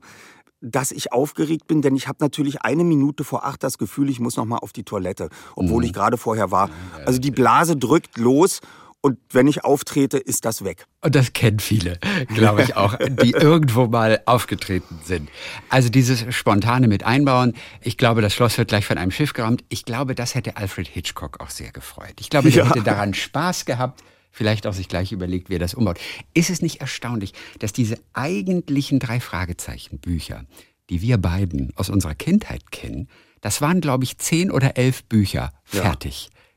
[0.60, 4.18] dass ich aufgeregt bin, denn ich habe natürlich eine Minute vor acht das Gefühl, ich
[4.18, 6.68] muss noch mal auf die Toilette, obwohl ich gerade vorher war.
[7.06, 8.60] Also die Blase drückt los
[9.00, 10.86] und wenn ich auftrete, ist das weg.
[11.02, 11.98] Und das kennen viele,
[12.34, 15.28] glaube ich auch, die irgendwo mal aufgetreten sind.
[15.68, 17.54] Also dieses spontane mit einbauen.
[17.80, 19.62] Ich glaube, das Schloss wird gleich von einem Schiff gerammt.
[19.68, 22.14] Ich glaube, das hätte Alfred Hitchcock auch sehr gefreut.
[22.20, 22.70] Ich glaube, der Ja.
[22.70, 24.02] hätte daran Spaß gehabt.
[24.30, 25.98] Vielleicht auch sich gleich überlegt, wie er das umbaut.
[26.34, 30.44] Ist es nicht erstaunlich, dass diese eigentlichen drei Fragezeichen Bücher,
[30.90, 33.08] die wir beiden aus unserer Kindheit kennen,
[33.40, 35.82] das waren, glaube ich, zehn oder elf Bücher Ja.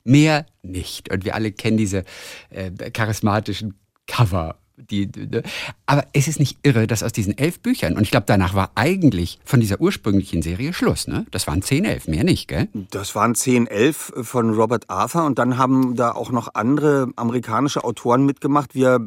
[0.03, 1.11] Mehr nicht.
[1.11, 2.03] Und wir alle kennen diese
[2.49, 3.75] äh, charismatischen
[4.07, 4.57] Cover
[4.89, 5.41] die, die,
[5.85, 8.71] aber es ist nicht irre, dass aus diesen elf Büchern, und ich glaube, danach war
[8.75, 11.25] eigentlich von dieser ursprünglichen Serie Schluss, ne?
[11.31, 12.67] Das waren zehn, elf, mehr nicht, gell?
[12.73, 17.83] Das waren zehn, elf von Robert Arthur und dann haben da auch noch andere amerikanische
[17.83, 18.75] Autoren mitgemacht.
[18.75, 18.99] Wir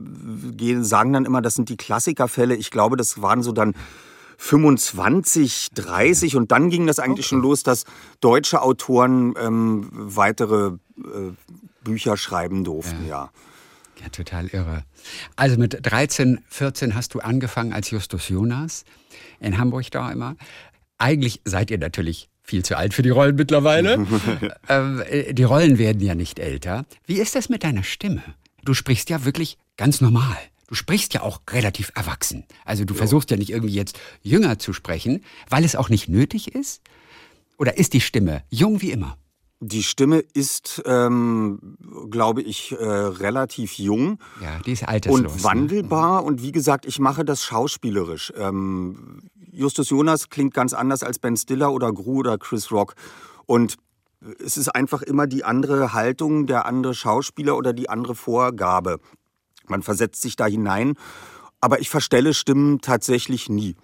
[0.57, 2.55] gehen, sagen dann immer, das sind die Klassikerfälle.
[2.55, 3.75] Ich glaube, das waren so dann
[4.45, 7.29] 25, 30 und dann ging das eigentlich okay.
[7.31, 7.85] schon los, dass
[8.21, 11.33] deutsche Autoren ähm, weitere äh,
[11.83, 13.25] Bücher schreiben durften, ja.
[13.25, 13.31] ja.
[14.03, 14.85] Ja, total irre.
[15.37, 18.85] Also mit 13, 14 hast du angefangen als Justus Jonas
[19.41, 20.37] in Hamburg da immer.
[20.99, 24.07] Eigentlich seid ihr natürlich viel zu alt für die Rollen mittlerweile.
[24.69, 26.85] ähm, äh, die Rollen werden ja nicht älter.
[27.07, 28.23] Wie ist das mit deiner Stimme?
[28.65, 30.37] Du sprichst ja wirklich ganz normal.
[30.75, 32.47] Du sprichst ja auch relativ erwachsen.
[32.65, 32.99] Also du jo.
[32.99, 36.83] versuchst ja nicht irgendwie jetzt jünger zu sprechen, weil es auch nicht nötig ist.
[37.59, 39.17] Oder ist die Stimme jung wie immer?
[39.61, 41.77] Die Stimme ist, ähm,
[42.11, 44.19] glaube ich, äh, relativ jung.
[44.43, 45.21] Ja, die ist alterslos.
[45.21, 45.45] Und ne?
[45.45, 46.23] wandelbar.
[46.23, 46.27] Ne?
[46.27, 48.33] Und wie gesagt, ich mache das schauspielerisch.
[48.37, 52.97] Ähm, Justus Jonas klingt ganz anders als Ben Stiller oder Gru oder Chris Rock.
[53.47, 53.77] Und
[54.45, 58.99] es ist einfach immer die andere Haltung, der andere Schauspieler oder die andere Vorgabe.
[59.67, 60.95] Man versetzt sich da hinein.
[61.61, 63.77] Aber ich verstelle Stimmen tatsächlich nie.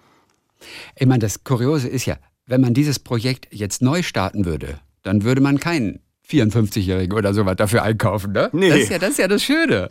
[0.95, 5.23] Ich meine, das Kuriose ist ja, wenn man dieses Projekt jetzt neu starten würde, dann
[5.23, 8.49] würde man keinen 54-Jährigen oder sowas dafür einkaufen, ne?
[8.53, 8.69] Nee.
[8.69, 9.89] Das ist ja das, ist ja das Schöne.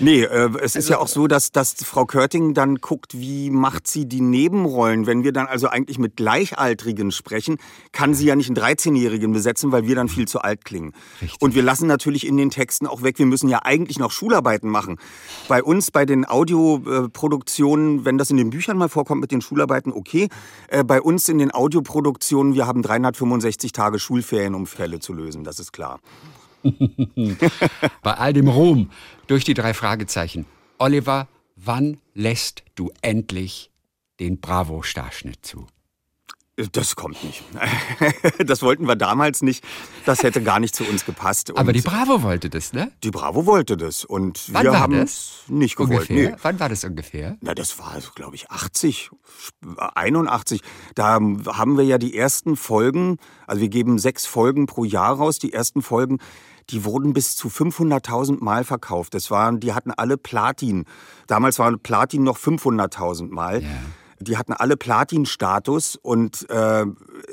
[0.00, 3.86] Nee, äh, es ist ja auch so, dass, dass Frau Körting dann guckt, wie macht
[3.86, 5.06] sie die Nebenrollen.
[5.06, 7.58] Wenn wir dann also eigentlich mit Gleichaltrigen sprechen,
[7.92, 10.92] kann sie ja nicht einen 13-Jährigen besetzen, weil wir dann viel zu alt klingen.
[11.20, 11.40] Richtig.
[11.40, 14.68] Und wir lassen natürlich in den Texten auch weg, wir müssen ja eigentlich noch Schularbeiten
[14.68, 14.98] machen.
[15.48, 19.92] Bei uns, bei den Audioproduktionen, wenn das in den Büchern mal vorkommt mit den Schularbeiten,
[19.92, 20.28] okay.
[20.68, 25.44] Äh, bei uns in den Audioproduktionen, wir haben 365 Tage Schulferien, um Fälle zu lösen,
[25.44, 26.00] das ist klar.
[28.02, 28.90] Bei all dem Ruhm
[29.26, 30.46] durch die drei Fragezeichen.
[30.78, 33.70] Oliver, wann lässt du endlich
[34.20, 35.66] den Bravo-Starschnitt zu?
[36.72, 37.42] Das kommt nicht.
[38.46, 39.64] Das wollten wir damals nicht.
[40.04, 41.50] Das hätte gar nicht zu uns gepasst.
[41.50, 42.90] Und Aber die Bravo wollte das, ne?
[43.02, 44.04] Die Bravo wollte das.
[44.04, 46.10] Und Wann wir haben es nicht gewollt.
[46.10, 46.34] Nee.
[46.42, 47.36] Wann war das ungefähr?
[47.40, 49.10] Na, das war, glaube ich, 80,
[49.76, 50.60] 81.
[50.94, 55.38] Da haben wir ja die ersten Folgen, also wir geben sechs Folgen pro Jahr raus.
[55.38, 56.18] Die ersten Folgen
[56.70, 59.14] die wurden bis zu 500.000 Mal verkauft.
[59.14, 60.84] Das waren, die hatten alle Platin.
[61.26, 63.62] Damals waren Platin noch 500.000 Mal.
[63.62, 63.70] Yeah.
[64.20, 66.86] Die hatten alle Platin-Status und äh,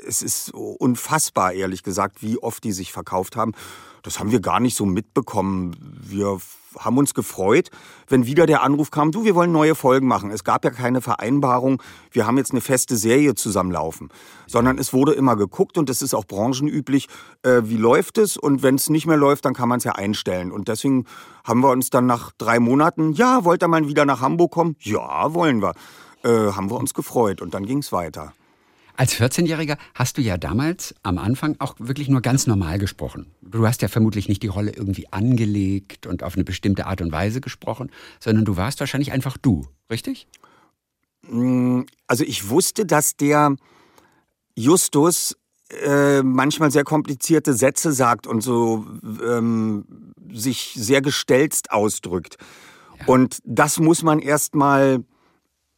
[0.08, 3.54] es ist unfassbar, ehrlich gesagt, wie oft die sich verkauft haben.
[4.02, 5.76] Das haben wir gar nicht so mitbekommen.
[6.02, 6.40] Wir
[6.80, 7.70] haben uns gefreut,
[8.08, 10.32] wenn wieder der Anruf kam, du, wir wollen neue Folgen machen.
[10.32, 14.10] Es gab ja keine Vereinbarung, wir haben jetzt eine feste Serie zusammenlaufen,
[14.48, 17.08] sondern es wurde immer geguckt und es ist auch branchenüblich,
[17.44, 19.94] äh, wie läuft es und wenn es nicht mehr läuft, dann kann man es ja
[19.94, 20.52] einstellen.
[20.52, 21.06] Und deswegen
[21.44, 24.76] haben wir uns dann nach drei Monaten, ja, wollt ihr mal wieder nach Hamburg kommen?
[24.80, 25.74] Ja, wollen wir.
[26.24, 28.34] Äh, haben wir uns gefreut und dann ging es weiter.
[29.00, 33.28] Als 14-Jähriger hast du ja damals am Anfang auch wirklich nur ganz normal gesprochen.
[33.42, 37.10] Du hast ja vermutlich nicht die Rolle irgendwie angelegt und auf eine bestimmte Art und
[37.10, 40.28] Weise gesprochen, sondern du warst wahrscheinlich einfach du, richtig?
[41.22, 43.56] Mm, also ich wusste, dass der
[44.56, 45.38] Justus
[45.82, 48.86] äh, manchmal sehr komplizierte Sätze sagt und so
[49.26, 52.36] ähm, sich sehr gestelzt ausdrückt.
[53.00, 53.06] Ja.
[53.06, 55.06] Und das muss man erstmal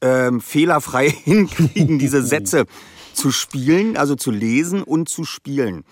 [0.01, 2.65] ähm, fehlerfrei hinkriegen, diese Sätze
[3.13, 5.83] zu spielen, also zu lesen und zu spielen.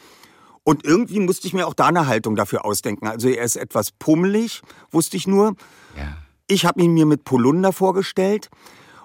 [0.63, 3.07] Und irgendwie musste ich mir auch da eine Haltung dafür ausdenken.
[3.07, 5.55] Also er ist etwas pummelig, wusste ich nur.
[5.97, 6.17] Ja.
[6.47, 8.49] Ich habe ihn mir mit Polunder vorgestellt.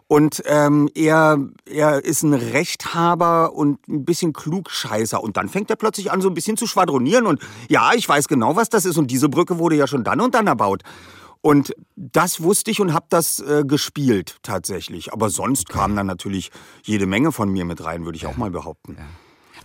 [0.06, 5.22] Und ähm, er, er ist ein Rechthaber und ein bisschen Klugscheißer.
[5.22, 7.26] Und dann fängt er plötzlich an, so ein bisschen zu schwadronieren.
[7.26, 8.98] Und ja, ich weiß genau, was das ist.
[8.98, 10.82] Und diese Brücke wurde ja schon dann und dann erbaut.
[11.44, 15.12] Und das wusste ich und habe das äh, gespielt tatsächlich.
[15.12, 15.78] Aber sonst okay.
[15.78, 16.50] kam dann natürlich
[16.84, 18.30] jede Menge von mir mit rein, würde ich ja.
[18.30, 18.96] auch mal behaupten.
[18.98, 19.04] Ja.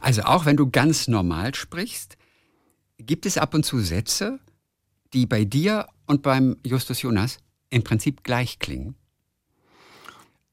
[0.02, 2.18] Also auch wenn du ganz normal sprichst,
[2.98, 4.42] gibt es ab und zu Sätze,
[5.14, 7.38] die bei dir und beim Justus Jonas
[7.70, 8.96] im Prinzip gleich klingen?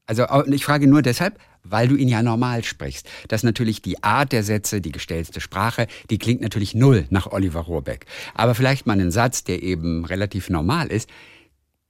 [0.05, 3.07] Also ich frage nur deshalb, weil du ihn ja normal sprichst.
[3.27, 7.61] Dass natürlich die Art der Sätze, die gestellte Sprache, die klingt natürlich null nach Oliver
[7.61, 8.05] Rohrbeck.
[8.33, 11.09] Aber vielleicht mal einen Satz, der eben relativ normal ist.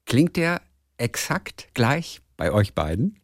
[0.05, 0.61] Klingt der
[0.97, 3.19] exakt gleich bei euch beiden?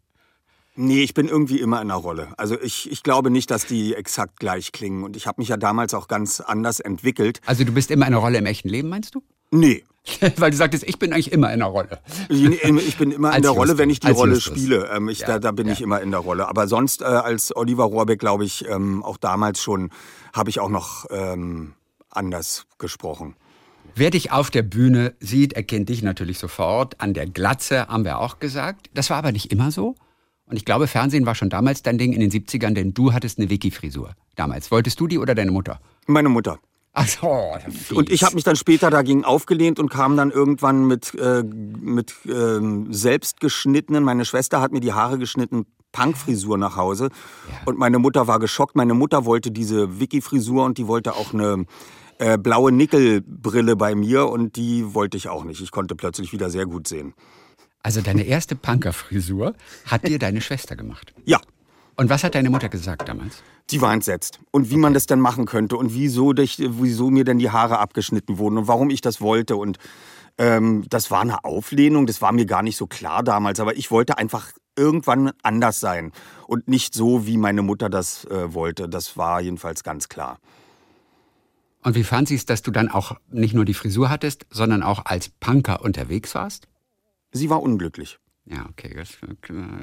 [0.75, 2.33] Nee, ich bin irgendwie immer in der Rolle.
[2.37, 5.03] Also ich, ich glaube nicht, dass die exakt gleich klingen.
[5.03, 7.41] Und ich habe mich ja damals auch ganz anders entwickelt.
[7.45, 9.21] Also du bist immer in der Rolle im echten Leben, meinst du?
[9.51, 9.83] Nee,
[10.37, 11.99] Weil du sagtest, ich bin eigentlich immer in der Rolle.
[12.27, 14.57] Ich bin immer in der Rolle, wenn ich die Rolle Justus.
[14.57, 14.89] spiele.
[14.93, 15.73] Ähm, ich, ja, da, da, bin ja.
[15.73, 16.47] ich immer in der Rolle.
[16.47, 19.91] Aber sonst äh, als Oliver Rohrbeck, glaube ich, ähm, auch damals schon,
[20.33, 21.73] habe ich auch noch ähm,
[22.09, 23.35] anders gesprochen.
[23.95, 26.99] Wer dich auf der Bühne sieht, erkennt dich natürlich sofort.
[26.99, 28.89] An der Glatze haben wir auch gesagt.
[28.93, 29.95] Das war aber nicht immer so.
[30.45, 33.39] Und ich glaube, Fernsehen war schon damals dein Ding in den 70ern, denn du hattest
[33.39, 34.71] eine Wiki-Frisur damals.
[34.71, 35.79] Wolltest du die oder deine Mutter?
[36.07, 36.59] Meine Mutter.
[36.95, 41.15] Ach so, und ich habe mich dann später dagegen aufgelehnt und kam dann irgendwann mit,
[41.15, 42.59] äh, mit äh,
[42.91, 47.09] selbst geschnittenen, meine Schwester hat mir die Haare geschnitten, Punkfrisur nach Hause.
[47.49, 47.61] Ja.
[47.65, 48.75] Und meine Mutter war geschockt.
[48.75, 51.65] Meine Mutter wollte diese Wiki-Frisur und die wollte auch eine
[52.17, 55.61] äh, blaue Nickelbrille bei mir und die wollte ich auch nicht.
[55.61, 57.13] Ich konnte plötzlich wieder sehr gut sehen.
[57.83, 59.53] Also deine erste Punkerfrisur
[59.85, 61.13] hat dir deine Schwester gemacht?
[61.25, 61.39] Ja.
[61.95, 63.43] Und was hat deine Mutter gesagt damals?
[63.69, 64.39] Die war entsetzt.
[64.51, 68.37] Und wie man das denn machen könnte und wieso, wieso mir denn die Haare abgeschnitten
[68.37, 69.55] wurden und warum ich das wollte.
[69.55, 69.77] Und
[70.37, 73.59] ähm, das war eine Auflehnung, das war mir gar nicht so klar damals.
[73.59, 76.11] Aber ich wollte einfach irgendwann anders sein
[76.47, 78.89] und nicht so, wie meine Mutter das äh, wollte.
[78.89, 80.39] Das war jedenfalls ganz klar.
[81.83, 84.83] Und wie fand sie es, dass du dann auch nicht nur die Frisur hattest, sondern
[84.83, 86.67] auch als Punker unterwegs warst?
[87.33, 88.19] Sie war unglücklich.
[88.45, 88.93] Ja, okay.
[88.95, 89.09] Das,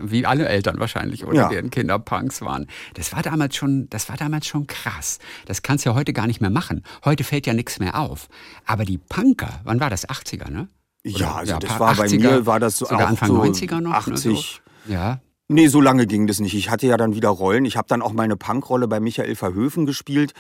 [0.03, 1.35] wie alle Eltern wahrscheinlich, oder?
[1.35, 1.49] Ja.
[1.49, 2.67] Deren Kinder Punks waren.
[2.95, 5.19] Das war damals schon, das war damals schon krass.
[5.47, 6.83] Das kannst du ja heute gar nicht mehr machen.
[7.05, 8.29] Heute fällt ja nichts mehr auf.
[8.67, 10.07] Aber die Punker, wann war das?
[10.07, 10.69] 80er, ne?
[11.07, 13.43] Oder, ja, also ja, das war 80er, bei mir, war das so sogar Anfang so
[13.43, 13.93] 90er noch.
[13.93, 14.61] 80.
[14.87, 14.93] So.
[14.93, 15.21] Ja.
[15.49, 16.55] Nee, so lange ging das nicht.
[16.55, 17.65] Ich hatte ja dann wieder Rollen.
[17.65, 20.35] Ich habe dann auch mal eine Punkrolle bei Michael Verhöfen gespielt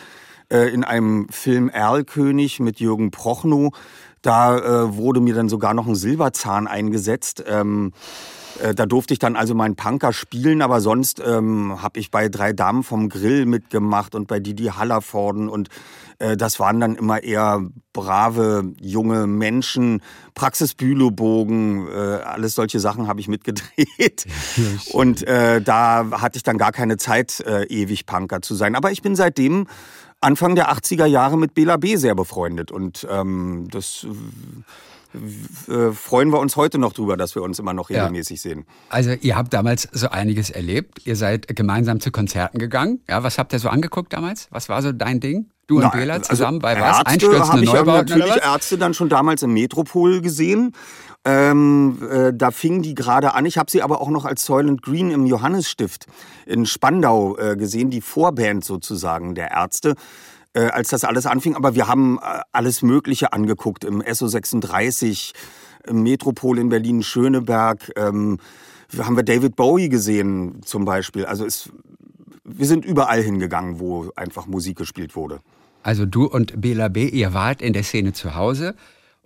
[0.50, 3.72] äh, in einem Film Erlkönig mit Jürgen Prochnow.
[4.22, 7.42] Da äh, wurde mir dann sogar noch ein Silberzahn eingesetzt.
[7.46, 7.92] Ähm,
[8.60, 12.28] äh, da durfte ich dann also meinen Punker spielen, aber sonst ähm, habe ich bei
[12.28, 15.68] drei Damen vom Grill mitgemacht und bei Didi Hallervorden und
[16.18, 20.02] äh, das waren dann immer eher brave junge Menschen,
[20.34, 24.26] Praxisbülobogen, äh, alles solche Sachen habe ich mitgedreht.
[24.92, 28.76] und äh, da hatte ich dann gar keine Zeit, äh, ewig Punker zu sein.
[28.76, 29.66] Aber ich bin seitdem
[30.20, 31.96] Anfang der 80er Jahre mit Bela B.
[31.96, 32.70] sehr befreundet.
[32.70, 34.06] Und ähm, das
[35.68, 38.50] äh, freuen wir uns heute noch drüber, dass wir uns immer noch regelmäßig ja.
[38.50, 38.66] sehen.
[38.90, 41.06] Also ihr habt damals so einiges erlebt.
[41.06, 43.00] Ihr seid gemeinsam zu Konzerten gegangen.
[43.08, 44.48] Ja, was habt ihr so angeguckt damals?
[44.50, 45.50] Was war so dein Ding?
[45.66, 47.06] Du und Na, Bela also zusammen also bei was?
[47.06, 48.08] Einstürzende Neubauten?
[48.08, 50.74] Ich natürlich Ärzte dann schon damals im Metropol gesehen.
[51.24, 53.44] Ähm, äh, da fingen die gerade an.
[53.44, 56.06] Ich habe sie aber auch noch als Soylent Green im Johannesstift
[56.46, 59.96] in Spandau äh, gesehen, die Vorband sozusagen der Ärzte.
[60.52, 65.32] Äh, als das alles anfing, aber wir haben äh, alles Mögliche angeguckt im SO 36,
[65.86, 67.92] im Metropol in Berlin, Schöneberg.
[67.96, 68.38] Ähm,
[68.98, 71.24] haben wir David Bowie gesehen zum Beispiel.
[71.24, 71.70] Also es,
[72.42, 75.40] wir sind überall hingegangen, wo einfach Musik gespielt wurde.
[75.82, 78.74] Also du und Bela B., ihr wart in der Szene zu Hause.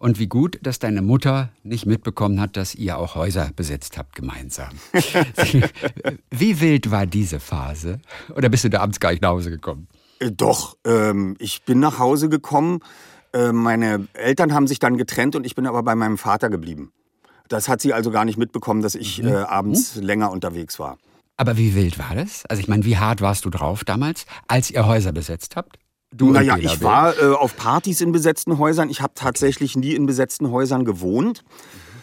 [0.05, 4.15] Und wie gut, dass deine Mutter nicht mitbekommen hat, dass ihr auch Häuser besetzt habt
[4.15, 4.69] gemeinsam.
[6.31, 8.01] wie wild war diese Phase?
[8.37, 9.89] Oder bist du da abends gar nicht nach Hause gekommen?
[10.19, 12.81] Äh, doch, ähm, ich bin nach Hause gekommen.
[13.33, 16.93] Äh, meine Eltern haben sich dann getrennt und ich bin aber bei meinem Vater geblieben.
[17.49, 19.29] Das hat sie also gar nicht mitbekommen, dass ich mhm.
[19.29, 20.03] äh, abends mhm.
[20.03, 20.99] länger unterwegs war.
[21.39, 22.45] Aber wie wild war das?
[22.45, 25.79] Also ich meine, wie hart warst du drauf damals, als ihr Häuser besetzt habt?
[26.17, 28.89] Du naja, ich war äh, auf Partys in besetzten Häusern.
[28.89, 31.45] Ich habe tatsächlich nie in besetzten Häusern gewohnt.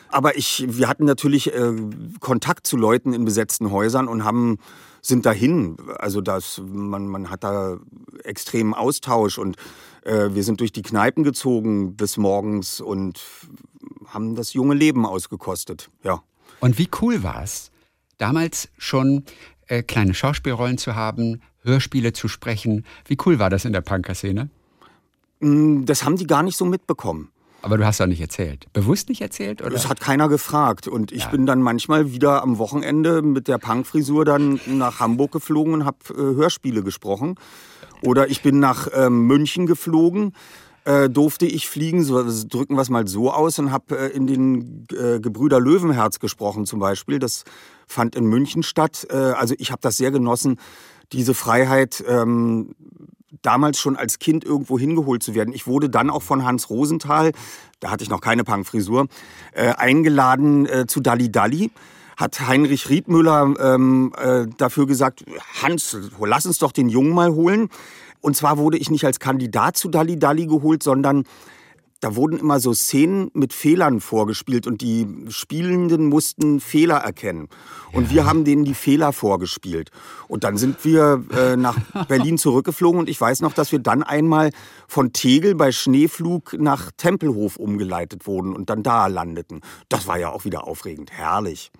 [0.10, 1.74] Aber ich, wir hatten natürlich äh,
[2.20, 4.58] Kontakt zu Leuten in besetzten Häusern und haben
[5.02, 5.78] sind dahin.
[5.98, 7.78] Also das, man, man hat da
[8.24, 9.56] extremen Austausch und
[10.04, 13.22] äh, wir sind durch die Kneipen gezogen bis morgens und
[14.08, 15.90] haben das junge Leben ausgekostet.
[16.04, 16.22] Ja.
[16.60, 17.72] Und wie cool war es,
[18.18, 19.24] damals schon
[19.68, 22.86] äh, kleine Schauspielrollen zu haben, Hörspiele zu sprechen.
[23.06, 24.50] Wie cool war das in der Punker-Szene?
[25.40, 27.30] Mm, das haben die gar nicht so mitbekommen.
[27.64, 28.66] Aber du hast doch nicht erzählt.
[28.74, 29.62] Bewusst nicht erzählt?
[29.62, 29.70] Oder?
[29.70, 30.88] Das hat keiner gefragt.
[30.88, 31.30] Und ich ja.
[31.30, 35.98] bin dann manchmal wieder am Wochenende mit der Punkfrisur dann nach Hamburg geflogen und habe
[36.10, 37.36] äh, Hörspiele gesprochen.
[38.02, 40.34] Oder ich bin nach äh, München geflogen,
[40.86, 44.26] äh, durfte ich fliegen, so drücken wir es mal so aus, und habe äh, in
[44.26, 47.20] den äh, Gebrüder Löwenherz gesprochen zum Beispiel.
[47.20, 47.44] Das
[47.86, 49.06] fand in München statt.
[49.12, 50.58] Äh, also ich habe das sehr genossen,
[51.14, 52.76] diese Freiheit, ähm,
[53.42, 55.54] damals schon als Kind irgendwo hingeholt zu werden.
[55.54, 57.32] Ich wurde dann auch von Hans Rosenthal,
[57.80, 59.08] da hatte ich noch keine Punkfrisur,
[59.54, 61.72] äh, eingeladen äh, zu Dalli Dalli.
[62.18, 65.26] Hat Heinrich Riedmüller ähm, äh, dafür gesagt,
[65.62, 67.70] Hans, lass uns doch den Jungen mal holen.
[68.20, 71.24] Und zwar wurde ich nicht als Kandidat zu Dalli Dalli geholt, sondern
[72.02, 77.48] da wurden immer so Szenen mit Fehlern vorgespielt und die Spielenden mussten Fehler erkennen.
[77.94, 78.16] Und ja.
[78.16, 79.92] wir haben denen die Fehler vorgespielt.
[80.28, 84.02] Und dann sind wir äh, nach Berlin zurückgeflogen und ich weiß noch, dass wir dann
[84.02, 84.50] einmal
[84.88, 89.62] von Tegel bei Schneeflug nach Tempelhof umgeleitet wurden und dann da landeten.
[89.88, 91.12] Das war ja auch wieder aufregend.
[91.12, 91.72] Herrlich.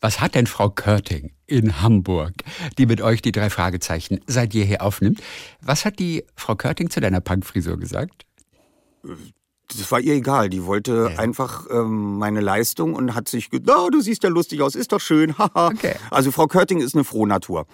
[0.00, 2.32] Was hat denn Frau Körting in Hamburg,
[2.78, 5.22] die mit euch die drei Fragezeichen seit jeher aufnimmt?
[5.60, 8.24] Was hat die Frau Körting zu deiner Punkfrisur gesagt?
[9.68, 10.48] Das war ihr egal.
[10.48, 11.18] Die wollte ja.
[11.18, 14.92] einfach ähm, meine Leistung und hat sich gedacht, oh, du siehst ja lustig aus, ist
[14.92, 15.34] doch schön.
[15.54, 15.96] okay.
[16.10, 17.66] Also Frau Körting ist eine Frohnatur.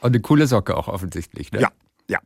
[0.00, 1.60] Und eine coole Socke auch offensichtlich, ne?
[1.60, 1.68] Ja,
[2.08, 2.18] ja.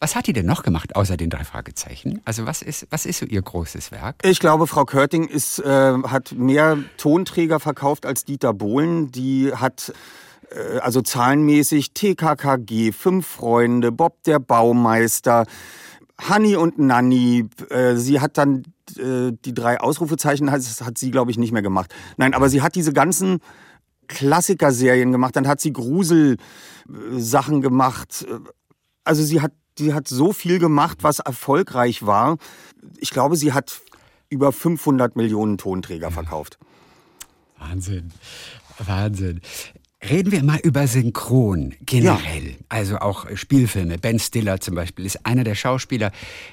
[0.00, 2.20] Was hat die denn noch gemacht, außer den drei Fragezeichen?
[2.24, 4.16] Also was ist, was ist so ihr großes Werk?
[4.22, 9.10] Ich glaube, Frau Körting ist, äh, hat mehr Tonträger verkauft als Dieter Bohlen.
[9.10, 9.92] Die hat
[10.50, 15.46] äh, also zahlenmäßig TKKG, Fünf Freunde, Bob der Baumeister,
[16.28, 17.48] Honey und Nanny.
[17.70, 18.64] Äh, sie hat dann
[18.96, 21.94] äh, die drei Ausrufezeichen, das hat sie, glaube ich, nicht mehr gemacht.
[22.16, 23.40] Nein, aber sie hat diese ganzen
[24.08, 28.26] Klassiker-Serien gemacht, dann hat sie Grusel-Sachen gemacht.
[29.04, 32.38] Also sie hat, sie hat so viel gemacht, was erfolgreich war.
[32.98, 33.80] Ich glaube, sie hat
[34.30, 36.58] über 500 Millionen Tonträger verkauft.
[37.58, 38.12] Wahnsinn.
[38.78, 39.40] Wahnsinn.
[40.00, 42.56] Reden wir mal über Synchron generell, ja.
[42.68, 43.98] also auch Spielfilme.
[43.98, 46.12] Ben Stiller zum Beispiel ist einer der Schauspieler,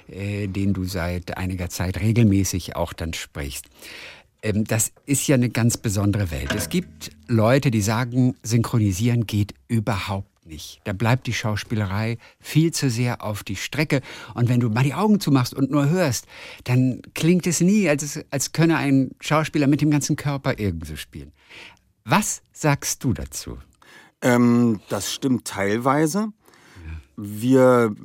[0.09, 3.65] äh, den du seit einiger Zeit regelmäßig auch dann sprichst.
[4.41, 6.55] Ähm, das ist ja eine ganz besondere Welt.
[6.55, 10.81] Es gibt Leute, die sagen, synchronisieren geht überhaupt nicht.
[10.83, 14.01] Da bleibt die Schauspielerei viel zu sehr auf die Strecke.
[14.33, 16.25] Und wenn du mal die Augen zumachst und nur hörst,
[16.63, 21.31] dann klingt es nie, als, als könne ein Schauspieler mit dem ganzen Körper irgendwo spielen.
[22.05, 23.57] Was sagst du dazu?
[24.21, 26.29] Ähm, das stimmt teilweise.
[27.17, 27.95] Wir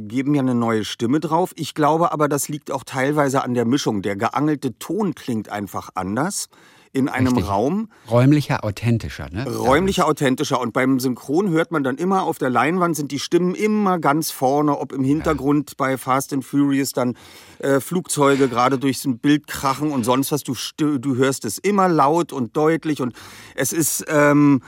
[0.00, 1.52] geben ja eine neue Stimme drauf.
[1.56, 4.02] Ich glaube aber, das liegt auch teilweise an der Mischung.
[4.02, 6.48] Der geangelte Ton klingt einfach anders
[6.92, 7.50] in einem Richtig.
[7.50, 7.90] Raum.
[8.10, 9.44] Räumlicher, authentischer, ne?
[9.46, 10.60] Räumlicher, authentischer.
[10.60, 14.30] Und beim Synchron hört man dann immer auf der Leinwand sind die Stimmen immer ganz
[14.30, 15.74] vorne, ob im Hintergrund ja.
[15.78, 17.16] bei Fast and Furious dann
[17.58, 20.42] äh, Flugzeuge gerade durchs Bild krachen und sonst was.
[20.42, 20.54] Du,
[20.98, 23.14] du hörst es immer laut und deutlich und
[23.54, 24.62] es ist, ähm,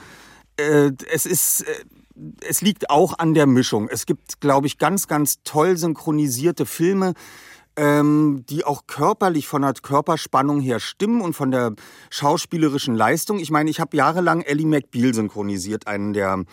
[0.57, 1.73] äh, es ist, äh,
[2.47, 3.87] es liegt auch an der Mischung.
[3.89, 7.13] Es gibt, glaube ich, ganz, ganz toll synchronisierte Filme
[7.75, 11.73] ähm, die auch körperlich von der Körperspannung her stimmen und von der
[12.09, 13.39] schauspielerischen Leistung.
[13.39, 16.43] Ich meine, ich habe jahrelang Ellie McBeal synchronisiert, einen der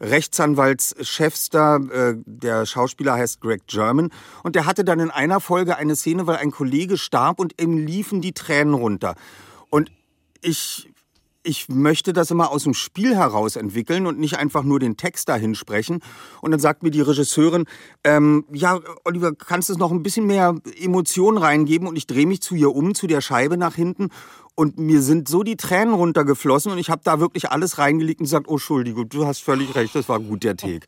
[0.00, 4.10] Rechtsanwaltschefs da, äh, der Schauspieler heißt Greg German,
[4.42, 7.78] und der hatte dann in einer Folge eine Szene, weil ein Kollege starb und ihm
[7.78, 9.14] liefen die Tränen runter.
[9.70, 9.90] Und
[10.40, 10.93] ich
[11.44, 15.28] ich möchte das immer aus dem Spiel heraus entwickeln und nicht einfach nur den Text
[15.28, 16.00] dahin sprechen.
[16.40, 17.66] Und dann sagt mir die Regisseurin,
[18.02, 21.86] ähm, ja, Oliver, kannst du noch ein bisschen mehr Emotionen reingeben?
[21.86, 24.08] Und ich drehe mich zu ihr um, zu der Scheibe nach hinten.
[24.56, 28.26] Und mir sind so die Tränen runtergeflossen und ich habe da wirklich alles reingelegt und
[28.26, 30.86] gesagt, oh, Entschuldigung, du hast völlig recht, das war gut, der Take.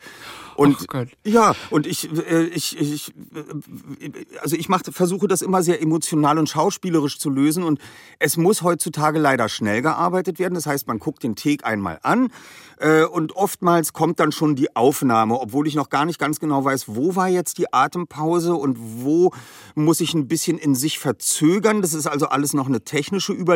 [0.57, 4.11] Und oh ja, und ich, äh, ich, ich, äh,
[4.41, 7.63] also ich mache, versuche das immer sehr emotional und schauspielerisch zu lösen.
[7.63, 7.79] Und
[8.19, 10.55] es muss heutzutage leider schnell gearbeitet werden.
[10.55, 12.31] Das heißt, man guckt den Take einmal an
[12.79, 16.65] äh, und oftmals kommt dann schon die Aufnahme, obwohl ich noch gar nicht ganz genau
[16.65, 19.33] weiß, wo war jetzt die Atempause und wo
[19.75, 21.83] muss ich ein bisschen in sich verzögern.
[21.83, 23.56] Das ist also alles noch eine technische Überlegung.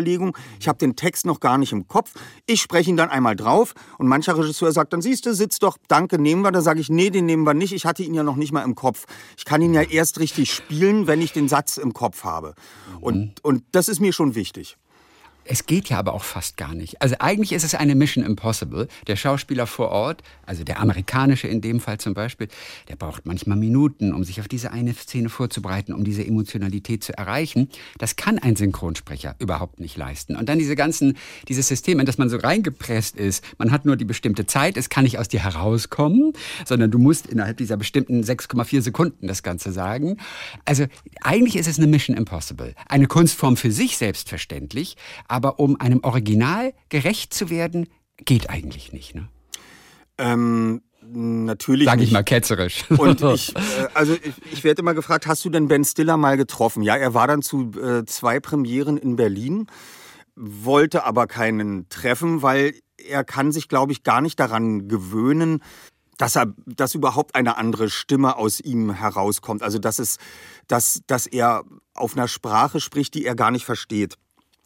[0.58, 2.12] Ich habe den Text noch gar nicht im Kopf.
[2.46, 5.76] Ich spreche ihn dann einmal drauf und mancher Regisseur sagt dann, siehst du, sitz doch,
[5.88, 6.52] danke, nehmen wir.
[6.52, 7.72] Da sage ich, nee, den nehmen wir nicht.
[7.72, 9.06] Ich hatte ihn ja noch nicht mal im Kopf.
[9.36, 12.54] Ich kann ihn ja erst richtig spielen, wenn ich den Satz im Kopf habe.
[13.00, 13.32] Und, mhm.
[13.42, 14.76] und das ist mir schon wichtig.
[15.44, 17.00] Es geht ja aber auch fast gar nicht.
[17.02, 18.88] Also eigentlich ist es eine Mission Impossible.
[19.06, 22.48] Der Schauspieler vor Ort, also der amerikanische in dem Fall zum Beispiel,
[22.88, 27.16] der braucht manchmal Minuten, um sich auf diese eine Szene vorzubereiten, um diese Emotionalität zu
[27.16, 27.68] erreichen.
[27.98, 30.36] Das kann ein Synchronsprecher überhaupt nicht leisten.
[30.36, 31.16] Und dann diese ganzen,
[31.48, 34.88] dieses System, in das man so reingepresst ist, man hat nur die bestimmte Zeit, es
[34.88, 36.32] kann nicht aus dir herauskommen,
[36.64, 40.18] sondern du musst innerhalb dieser bestimmten 6,4 Sekunden das Ganze sagen.
[40.64, 40.86] Also
[41.22, 42.74] eigentlich ist es eine Mission Impossible.
[42.88, 44.96] Eine Kunstform für sich selbstverständlich,
[45.30, 49.14] aber um einem Original gerecht zu werden, geht eigentlich nicht.
[49.14, 49.28] Ne?
[50.18, 51.86] Ähm, natürlich.
[51.86, 52.12] Sag ich nicht.
[52.12, 52.84] mal ketzerisch.
[52.90, 56.36] Und ich, äh, also ich, ich, werde immer gefragt, hast du denn Ben Stiller mal
[56.36, 56.82] getroffen?
[56.82, 59.66] Ja, er war dann zu äh, zwei Premieren in Berlin,
[60.34, 65.62] wollte aber keinen treffen, weil er kann sich, glaube ich, gar nicht daran gewöhnen,
[66.18, 69.62] dass er, dass überhaupt eine andere Stimme aus ihm herauskommt.
[69.62, 70.18] Also dass es,
[70.66, 71.62] dass, dass er
[71.94, 74.16] auf einer Sprache spricht, die er gar nicht versteht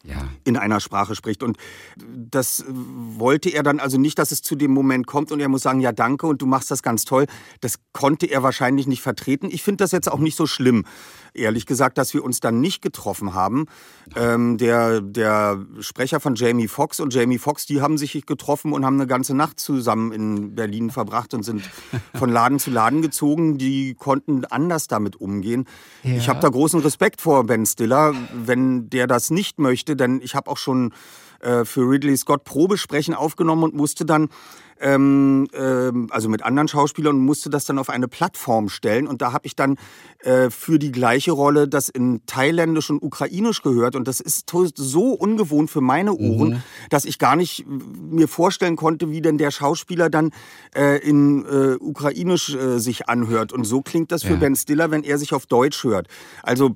[0.07, 0.27] ja.
[0.43, 1.43] in einer Sprache spricht.
[1.43, 1.57] Und
[1.97, 5.63] das wollte er dann also nicht, dass es zu dem Moment kommt und er muss
[5.63, 7.25] sagen, ja danke und du machst das ganz toll.
[7.61, 9.49] Das konnte er wahrscheinlich nicht vertreten.
[9.51, 10.85] Ich finde das jetzt auch nicht so schlimm
[11.35, 13.65] ehrlich gesagt, dass wir uns dann nicht getroffen haben.
[14.15, 18.85] Ähm, der, der Sprecher von Jamie Foxx und Jamie Foxx, die haben sich getroffen und
[18.85, 21.69] haben eine ganze Nacht zusammen in Berlin verbracht und sind
[22.15, 23.57] von Laden zu Laden gezogen.
[23.57, 25.65] Die konnten anders damit umgehen.
[26.03, 26.15] Ja.
[26.15, 30.35] Ich habe da großen Respekt vor Ben Stiller, wenn der das nicht möchte, denn ich
[30.35, 30.93] habe auch schon
[31.41, 34.29] äh, für Ridley Scott Probesprechen aufgenommen und musste dann
[34.79, 39.07] ähm, ähm, also mit anderen Schauspielern und musste das dann auf eine Plattform stellen.
[39.07, 39.77] Und da habe ich dann
[40.19, 43.95] äh, für die gleiche Rolle das in Thailändisch und Ukrainisch gehört.
[43.95, 46.63] Und das ist so ungewohnt für meine Ohren, mhm.
[46.89, 50.31] dass ich gar nicht mir vorstellen konnte, wie denn der Schauspieler dann
[50.75, 53.53] äh, in äh, Ukrainisch äh, sich anhört.
[53.53, 54.39] Und so klingt das für ja.
[54.39, 56.07] Ben Stiller, wenn er sich auf Deutsch hört.
[56.43, 56.75] Also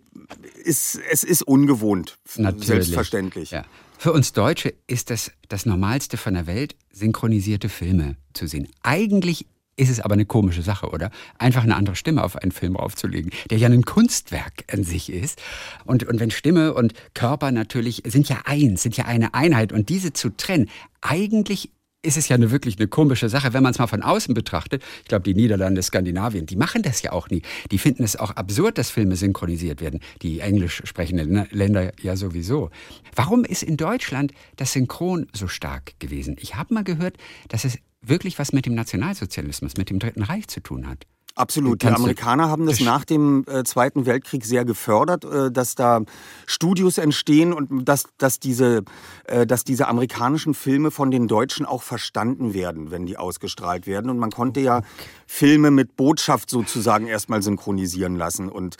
[0.64, 2.68] ist, es ist ungewohnt, Natürlich.
[2.68, 3.52] selbstverständlich.
[3.52, 3.66] Ja.
[4.02, 8.70] Für uns Deutsche ist das das Normalste von der Welt, synchronisierte Filme zu sehen.
[8.82, 9.46] Eigentlich
[9.76, 11.12] ist es aber eine komische Sache, oder?
[11.38, 15.42] Einfach eine andere Stimme auf einen Film draufzulegen, der ja ein Kunstwerk an sich ist.
[15.84, 19.90] Und, und wenn Stimme und Körper natürlich sind ja eins, sind ja eine Einheit und
[19.90, 20.70] diese zu trennen,
[21.02, 21.70] eigentlich
[22.02, 24.84] ist es ja eine wirklich eine komische Sache, wenn man es mal von außen betrachtet.
[25.02, 27.42] Ich glaube, die Niederlande, Skandinavien, die machen das ja auch nie.
[27.72, 30.00] Die finden es auch absurd, dass Filme synchronisiert werden.
[30.22, 32.70] Die englisch sprechenden Länder ja sowieso.
[33.16, 36.38] Warum ist in Deutschland das Synchron so stark gewesen?
[36.40, 37.18] Ich habe mal gehört,
[37.50, 41.06] dass es wirklich was mit dem Nationalsozialismus, mit dem Dritten Reich zu tun hat.
[41.40, 41.84] Absolut.
[41.84, 46.02] Die Amerikaner haben das nach dem äh, Zweiten Weltkrieg sehr gefördert, äh, dass da
[46.46, 48.84] Studios entstehen und dass, dass, diese,
[49.24, 54.12] äh, dass diese amerikanischen Filme von den Deutschen auch verstanden werden, wenn die ausgestrahlt werden.
[54.12, 54.82] Und man konnte ja
[55.28, 58.50] Filme mit Botschaft sozusagen erstmal synchronisieren lassen.
[58.50, 58.76] Und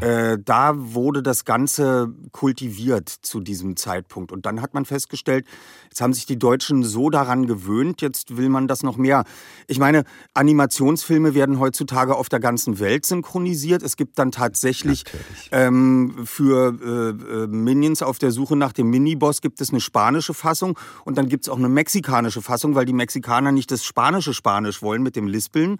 [0.00, 0.06] ja.
[0.06, 4.30] äh, da wurde das Ganze kultiviert zu diesem Zeitpunkt.
[4.30, 5.46] Und dann hat man festgestellt,
[5.94, 9.22] jetzt haben sich die Deutschen so daran gewöhnt, jetzt will man das noch mehr.
[9.68, 10.02] Ich meine,
[10.34, 13.80] Animationsfilme werden heutzutage auf der ganzen Welt synchronisiert.
[13.84, 15.04] Es gibt dann tatsächlich
[15.52, 20.34] ähm, für äh, äh, Minions auf der Suche nach dem Miniboss gibt es eine spanische
[20.34, 24.34] Fassung und dann gibt es auch eine mexikanische Fassung, weil die Mexikaner nicht das spanische
[24.34, 25.78] Spanisch wollen mit dem Lispeln,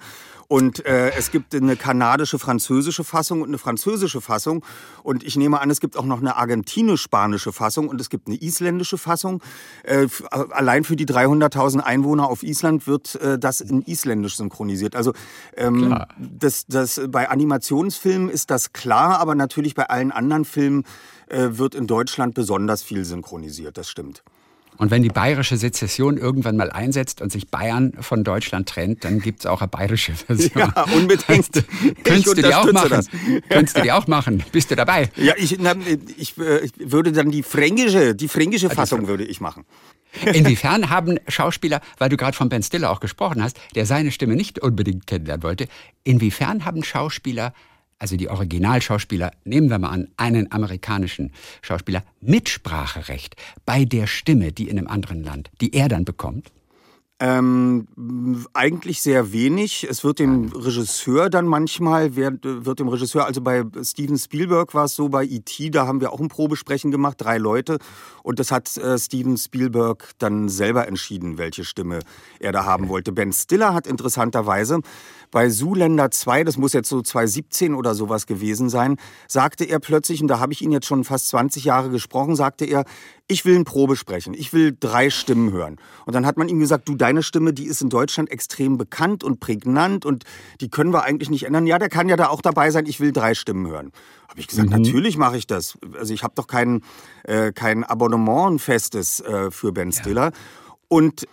[0.48, 4.64] und äh, es gibt eine kanadische, französische Fassung und eine französische Fassung.
[5.02, 8.40] Und ich nehme an, es gibt auch noch eine argentinisch-spanische Fassung und es gibt eine
[8.40, 9.42] isländische Fassung.
[9.82, 14.96] Äh, allein für die 300.000 Einwohner auf Island wird äh, das in Isländisch synchronisiert.
[14.96, 15.12] Also
[15.56, 20.84] ähm, das, das, bei Animationsfilmen ist das klar, aber natürlich bei allen anderen Filmen
[21.28, 23.78] äh, wird in Deutschland besonders viel synchronisiert.
[23.78, 24.22] Das stimmt.
[24.76, 29.20] Und wenn die bayerische Sezession irgendwann mal einsetzt und sich Bayern von Deutschland trennt, dann
[29.20, 30.50] gibt es auch eine bayerische Version.
[30.56, 31.64] Ja, unbedingt.
[32.02, 32.90] Könntest du die auch machen?
[32.90, 33.06] Das.
[33.48, 34.42] Könntest du die auch machen?
[34.50, 35.10] Bist du dabei?
[35.16, 35.74] Ja, ich, na,
[36.16, 39.64] ich, äh, ich würde dann die fränkische, die fränkische Fassung würde ich machen.
[40.32, 44.36] Inwiefern haben Schauspieler, weil du gerade von Ben Stiller auch gesprochen hast, der seine Stimme
[44.36, 45.68] nicht unbedingt kennenlernen wollte,
[46.04, 47.52] inwiefern haben Schauspieler
[47.98, 54.68] also die Originalschauspieler, nehmen wir mal an, einen amerikanischen Schauspieler, Mitspracherecht bei der Stimme, die
[54.68, 56.50] in einem anderen Land, die er dann bekommt?
[57.26, 57.86] Ähm,
[58.52, 59.86] eigentlich sehr wenig.
[59.88, 64.84] Es wird dem Regisseur dann manchmal, wird, wird dem Regisseur, also bei Steven Spielberg war
[64.84, 67.78] es so, bei E.T., da haben wir auch ein Probesprechen gemacht, drei Leute.
[68.22, 72.00] Und das hat äh, Steven Spielberg dann selber entschieden, welche Stimme
[72.40, 73.10] er da haben wollte.
[73.10, 74.80] Ben Stiller hat interessanterweise
[75.34, 80.22] bei Zuländer 2, das muss jetzt so 2017 oder sowas gewesen sein, sagte er plötzlich,
[80.22, 82.84] und da habe ich ihn jetzt schon fast 20 Jahre gesprochen, sagte er,
[83.26, 85.78] ich will ein Probe sprechen, ich will drei Stimmen hören.
[86.06, 89.24] Und dann hat man ihm gesagt, du, deine Stimme, die ist in Deutschland extrem bekannt
[89.24, 90.22] und prägnant und
[90.60, 91.66] die können wir eigentlich nicht ändern.
[91.66, 93.90] Ja, der kann ja da auch dabei sein, ich will drei Stimmen hören.
[94.28, 94.82] Habe ich gesagt, mhm.
[94.82, 95.76] natürlich mache ich das.
[95.98, 96.82] Also ich habe doch kein,
[97.24, 100.26] äh, kein Abonnement, festes äh, für Ben Stiller.
[100.26, 100.32] Ja.
[100.86, 101.26] Und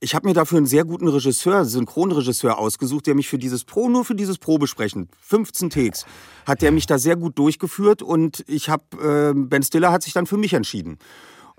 [0.00, 3.88] ich habe mir dafür einen sehr guten Regisseur, Synchronregisseur ausgesucht, der mich für dieses Pro,
[3.88, 6.06] nur für dieses Probesprechen, 15 Takes,
[6.46, 10.12] hat der mich da sehr gut durchgeführt und ich habe, äh, Ben Stiller hat sich
[10.12, 10.98] dann für mich entschieden.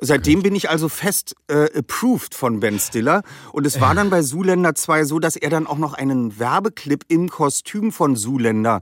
[0.02, 3.22] Seitdem bin ich also fest äh, approved von Ben Stiller.
[3.52, 7.04] Und es war dann bei Zuländer 2 so, dass er dann auch noch einen Werbeclip
[7.10, 8.80] im Kostüm von Zuländer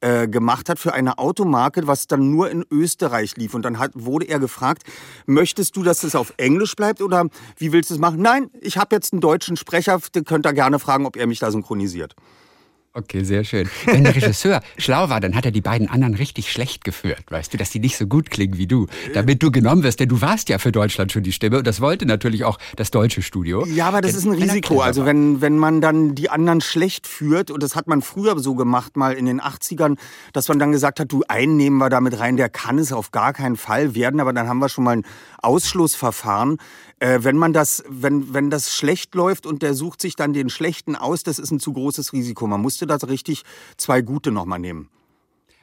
[0.00, 3.54] äh, gemacht hat für eine Automarke, was dann nur in Österreich lief.
[3.54, 4.84] Und dann hat, wurde er gefragt,
[5.26, 8.22] möchtest du, dass es auf Englisch bleibt oder wie willst du es machen?
[8.22, 11.40] Nein, ich habe jetzt einen deutschen Sprecher, den könnt ihr gerne fragen, ob er mich
[11.40, 12.14] da synchronisiert.
[12.92, 13.70] Okay, sehr schön.
[13.86, 17.52] Wenn der Regisseur schlau war, dann hat er die beiden anderen richtig schlecht geführt, weißt
[17.52, 20.20] du, dass die nicht so gut klingen wie du, damit du genommen wirst, denn du
[20.20, 23.64] warst ja für Deutschland schon die Stimme und das wollte natürlich auch das deutsche Studio.
[23.66, 24.80] Ja, aber das ist ein Risiko.
[24.80, 28.56] Also wenn, wenn man dann die anderen schlecht führt, und das hat man früher so
[28.56, 29.96] gemacht, mal in den 80ern,
[30.32, 33.12] dass man dann gesagt hat, du, einen nehmen wir damit rein, der kann es auf
[33.12, 35.04] gar keinen Fall werden, aber dann haben wir schon mal ein
[35.42, 36.58] Ausschlussverfahren.
[36.98, 40.50] Äh, wenn man das, wenn, wenn das schlecht läuft und der sucht sich dann den
[40.50, 42.46] schlechten aus, das ist ein zu großes Risiko.
[42.46, 43.42] Man musste das richtig
[43.76, 44.88] zwei gute nochmal nehmen.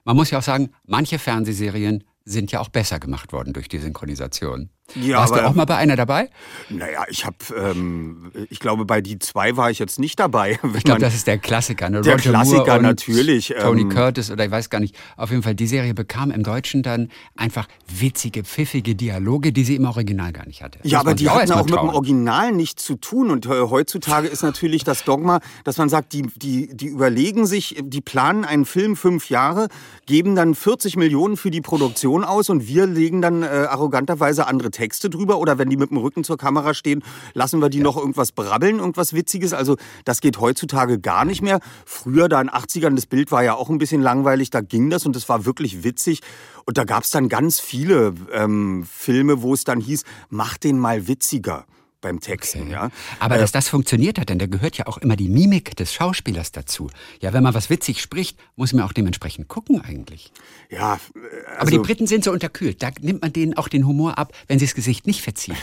[0.03, 3.79] Man muss ja auch sagen, manche Fernsehserien sind ja auch besser gemacht worden durch die
[3.79, 4.69] Synchronisation.
[4.95, 6.29] Ja, Warst aber, du auch mal bei einer dabei?
[6.69, 10.59] Naja, ich habe, ähm, ich glaube, bei die zwei war ich jetzt nicht dabei.
[10.77, 11.89] Ich glaube, das ist der Klassiker.
[11.89, 12.01] Ne?
[12.01, 13.53] Der Roger Klassiker natürlich.
[13.59, 14.95] Tony ähm, Curtis oder ich weiß gar nicht.
[15.17, 19.75] Auf jeden Fall, die Serie bekam im Deutschen dann einfach witzige, pfiffige Dialoge, die sie
[19.75, 20.79] im Original gar nicht hatte.
[20.83, 23.31] Ja, aber die hatten auch, auch mit dem Original nichts zu tun.
[23.31, 27.75] Und äh, heutzutage ist natürlich das Dogma, dass man sagt, die, die, die überlegen sich,
[27.81, 29.67] die planen einen Film fünf Jahre,
[30.05, 34.69] geben dann 40 Millionen für die Produktion aus und wir legen dann äh, arroganterweise andere
[34.77, 37.03] Texte drüber oder wenn die mit dem Rücken zur Kamera stehen,
[37.33, 37.83] lassen wir die ja.
[37.83, 39.53] noch irgendwas brabbeln, irgendwas Witziges.
[39.53, 39.75] Also
[40.05, 41.59] das geht heutzutage gar nicht mehr.
[41.85, 44.91] Früher, da in den 80ern, das Bild war ja auch ein bisschen langweilig, da ging
[44.91, 46.21] das und das war wirklich witzig.
[46.65, 50.77] Und da gab es dann ganz viele ähm, Filme, wo es dann hieß, mach den
[50.77, 51.65] mal witziger
[52.07, 52.63] beim Texten.
[52.63, 52.71] Okay.
[52.71, 52.89] Ja.
[53.19, 55.93] Aber äh, dass das funktioniert hat, denn da gehört ja auch immer die Mimik des
[55.93, 56.89] Schauspielers dazu.
[57.19, 60.31] Ja, wenn man was witzig spricht, muss man auch dementsprechend gucken eigentlich.
[60.69, 60.99] Ja.
[61.47, 62.81] Also, Aber die Briten sind so unterkühlt.
[62.81, 65.57] Da nimmt man denen auch den Humor ab, wenn sie das Gesicht nicht verziehen.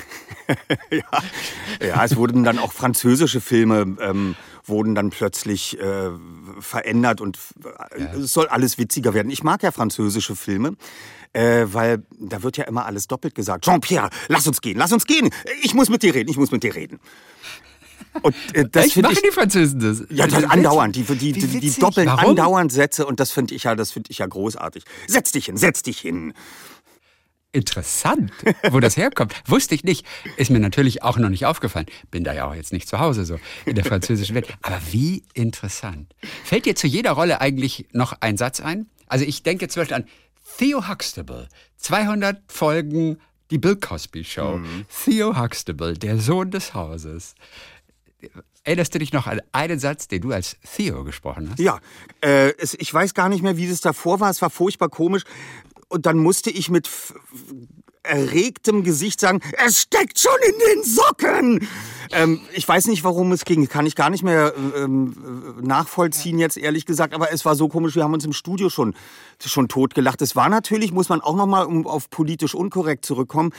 [0.91, 1.23] ja.
[1.81, 6.11] ja, es wurden dann auch französische Filme ähm, wurden dann plötzlich äh,
[6.61, 8.15] verändert und äh, ja.
[8.15, 9.31] es soll alles witziger werden.
[9.31, 10.77] Ich mag ja französische Filme
[11.35, 13.65] äh, weil da wird ja immer alles doppelt gesagt.
[13.65, 15.31] Jean-Pierre, lass uns gehen, lass uns gehen.
[15.63, 17.01] Ich muss mit dir reden, ich muss mit dir reden.
[18.23, 20.05] Und äh, das ich machen ich, die Französen das?
[20.11, 20.95] Ja, das andauernd.
[20.95, 22.31] Die, die, die, die doppeln Warum?
[22.31, 24.85] andauernd Sätze und das finde ich ja, das finde ich ja großartig.
[25.09, 26.33] Setz dich hin, setz dich hin.
[27.55, 28.33] Interessant,
[28.71, 29.33] wo das herkommt.
[29.47, 30.05] Wusste ich nicht.
[30.37, 31.87] Ist mir natürlich auch noch nicht aufgefallen.
[32.11, 34.49] Bin da ja auch jetzt nicht zu Hause so in der französischen Welt.
[34.61, 36.13] Aber wie interessant.
[36.45, 38.87] Fällt dir zu jeder Rolle eigentlich noch ein Satz ein?
[39.07, 40.05] Also ich denke zum Beispiel an
[40.59, 43.19] Theo Huxtable, 200 Folgen
[43.53, 44.57] die Bill Cosby Show.
[44.57, 44.87] Mhm.
[45.05, 47.37] Theo Huxtable, der Sohn des Hauses.
[48.65, 51.61] Erinnerst du dich noch an einen Satz, den du als Theo gesprochen hast?
[51.61, 51.79] Ja,
[52.21, 54.31] äh, es, ich weiß gar nicht mehr, wie das davor war.
[54.31, 55.23] Es war furchtbar komisch.
[55.95, 56.91] Und dann musste ich mit
[58.03, 61.69] erregtem Gesicht sagen, es steckt schon in den Socken.
[62.11, 65.15] Ähm, ich weiß nicht, warum es ging, kann ich gar nicht mehr ähm,
[65.63, 68.95] nachvollziehen jetzt ehrlich gesagt, aber es war so komisch, wir haben uns im Studio schon,
[69.41, 70.21] schon totgelacht.
[70.21, 73.53] Es war natürlich, muss man auch nochmal, um auf politisch unkorrekt zurückkommen,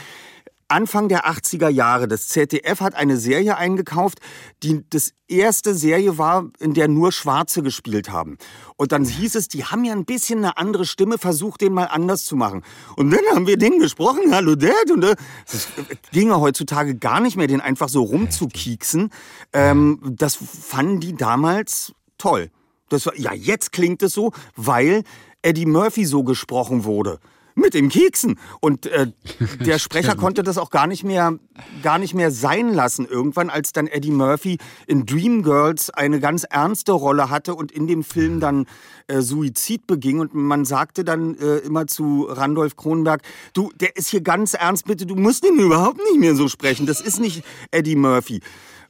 [0.68, 2.08] Anfang der 80er Jahre.
[2.08, 4.20] Das ZDF hat eine Serie eingekauft,
[4.64, 8.38] die das erste Serie war, in der nur Schwarze gespielt haben.
[8.76, 11.86] Und dann hieß es, die haben ja ein bisschen eine andere Stimme, versucht den mal
[11.86, 12.64] anders zu machen.
[12.96, 14.92] Und dann haben wir den gesprochen, hallo Dad.
[14.92, 15.16] Und äh,
[15.52, 15.68] das
[16.12, 19.12] ginge heutzutage gar nicht mehr, den einfach so rumzukieksen.
[19.54, 22.50] Ähm, das fanden die damals toll.
[22.90, 25.04] Das war, ja, jetzt klingt es so, weil
[25.42, 27.20] Eddie Murphy so gesprochen wurde
[27.56, 28.38] mit dem Keksen.
[28.60, 29.12] Und äh,
[29.66, 31.40] der Sprecher konnte das auch gar nicht mehr,
[31.82, 33.06] gar nicht mehr sein lassen.
[33.06, 38.04] Irgendwann, als dann Eddie Murphy in Dreamgirls eine ganz ernste Rolle hatte und in dem
[38.04, 38.66] Film dann
[39.08, 40.20] äh, Suizid beging.
[40.20, 43.22] Und man sagte dann äh, immer zu Randolph Kronberg,
[43.54, 46.86] du, der ist hier ganz ernst, bitte, du musst ihn überhaupt nicht mehr so sprechen.
[46.86, 48.42] Das ist nicht Eddie Murphy.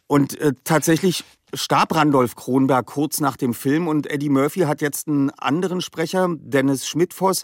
[0.07, 5.07] Und äh, tatsächlich starb Randolph Kronberg kurz nach dem Film und Eddie Murphy hat jetzt
[5.07, 7.43] einen anderen Sprecher, Dennis Schmidtfoss,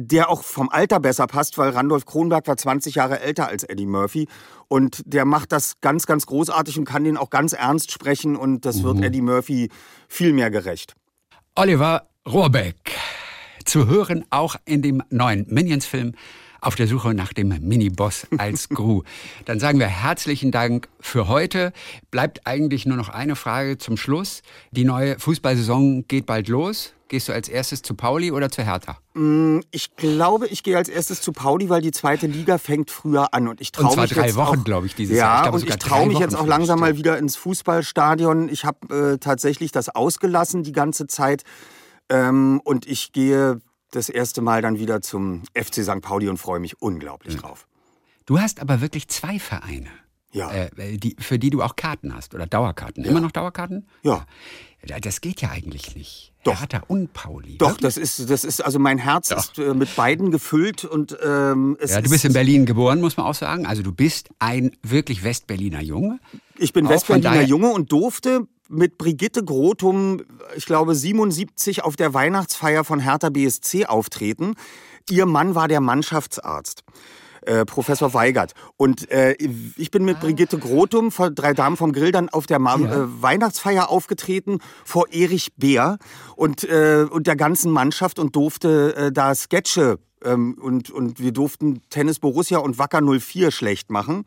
[0.00, 3.84] der auch vom Alter besser passt, weil Randolph Kronberg war 20 Jahre älter als Eddie
[3.84, 4.28] Murphy
[4.68, 8.64] und der macht das ganz, ganz großartig und kann den auch ganz ernst sprechen und
[8.64, 8.84] das mhm.
[8.84, 9.70] wird Eddie Murphy
[10.08, 10.94] viel mehr gerecht.
[11.56, 12.96] Oliver Rohrbeck,
[13.64, 16.14] zu hören auch in dem neuen Minions-Film
[16.60, 19.02] auf der Suche nach dem Mini-Boss als Gru.
[19.44, 21.72] Dann sagen wir herzlichen Dank für heute.
[22.10, 24.42] Bleibt eigentlich nur noch eine Frage zum Schluss.
[24.70, 26.94] Die neue Fußballsaison geht bald los.
[27.08, 28.98] Gehst du als erstes zu Pauli oder zu Hertha?
[29.14, 33.32] Mm, ich glaube, ich gehe als erstes zu Pauli, weil die zweite Liga fängt früher
[33.32, 35.44] an und ich traue mich drei jetzt Wochen, glaube ich, dieses ja, Jahr.
[35.46, 38.50] Ja, und ich traue mich jetzt auch langsam mal wieder ins Fußballstadion.
[38.50, 41.44] Ich habe äh, tatsächlich das ausgelassen die ganze Zeit
[42.10, 46.00] ähm, und ich gehe das erste Mal dann wieder zum FC St.
[46.00, 47.40] Pauli und freue mich unglaublich ja.
[47.40, 47.66] drauf.
[48.26, 49.88] Du hast aber wirklich zwei Vereine.
[50.32, 50.50] Ja.
[50.52, 53.04] Äh, die, für die du auch Karten hast oder Dauerkarten.
[53.04, 53.10] Ja.
[53.10, 53.86] Immer noch Dauerkarten?
[54.02, 54.26] Ja.
[55.00, 56.32] Das geht ja eigentlich nicht.
[56.44, 56.60] Doch.
[56.60, 57.58] Hertha und Pauli.
[57.58, 59.38] Doch, das ist, das ist, also mein Herz Doch.
[59.38, 63.16] ist äh, mit beiden gefüllt und ähm, es Ja, du bist in Berlin geboren, muss
[63.16, 63.66] man auch sagen.
[63.66, 66.20] Also du bist ein wirklich Westberliner Junge.
[66.56, 70.22] Ich bin Westberliner Junge und durfte mit Brigitte Grotum,
[70.56, 74.54] ich glaube 77, auf der Weihnachtsfeier von Hertha BSC auftreten.
[75.10, 76.84] Ihr Mann war der Mannschaftsarzt.
[77.42, 78.52] Äh, Professor Weigert.
[78.76, 79.34] Und äh,
[79.76, 83.04] ich bin mit Brigitte Grotum von Drei Damen vom Grill dann auf der Ma ja.
[83.04, 85.98] äh, Weihnachtsfeier aufgetreten vor Erich Beer
[86.36, 91.80] und, äh, und der ganzen Mannschaft und durfte da Sketche ähm, und, und wir durften
[91.90, 94.24] Tennis Borussia und Wacker 04 schlecht machen.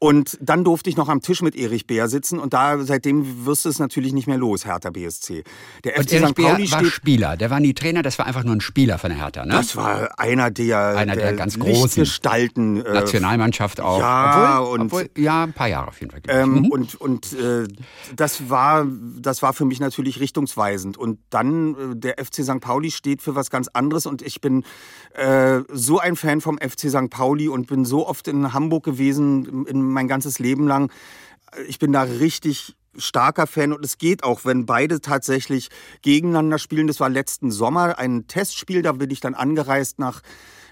[0.00, 3.64] Und dann durfte ich noch am Tisch mit Erich Bär sitzen und da seitdem wirst
[3.64, 5.42] du es natürlich nicht mehr los, Hertha BSC.
[5.82, 6.34] Der FC und Erich St.
[6.36, 9.10] Pauli Bär war Spieler, der war nie Trainer, das war einfach nur ein Spieler von
[9.10, 9.54] der Hertha, ne?
[9.54, 12.80] Das war einer der, einer der, der ganz großen Gestalten.
[12.84, 13.98] Äh, Nationalmannschaft auch.
[13.98, 16.20] Ja, obwohl, und obwohl, ja, ein paar Jahre auf jeden Fall.
[16.28, 16.66] Ähm, mhm.
[16.66, 17.66] Und und äh,
[18.14, 18.86] das war
[19.16, 20.96] das war für mich natürlich richtungsweisend.
[20.96, 22.60] Und dann äh, der FC St.
[22.60, 24.64] Pauli steht für was ganz anderes und ich bin
[25.14, 27.10] äh, so ein Fan vom FC St.
[27.10, 30.92] Pauli und bin so oft in Hamburg gewesen, in mein ganzes Leben lang.
[31.66, 35.68] Ich bin da richtig starker Fan und es geht auch, wenn beide tatsächlich
[36.02, 36.86] gegeneinander spielen.
[36.86, 40.22] Das war letzten Sommer ein Testspiel, da bin ich dann angereist nach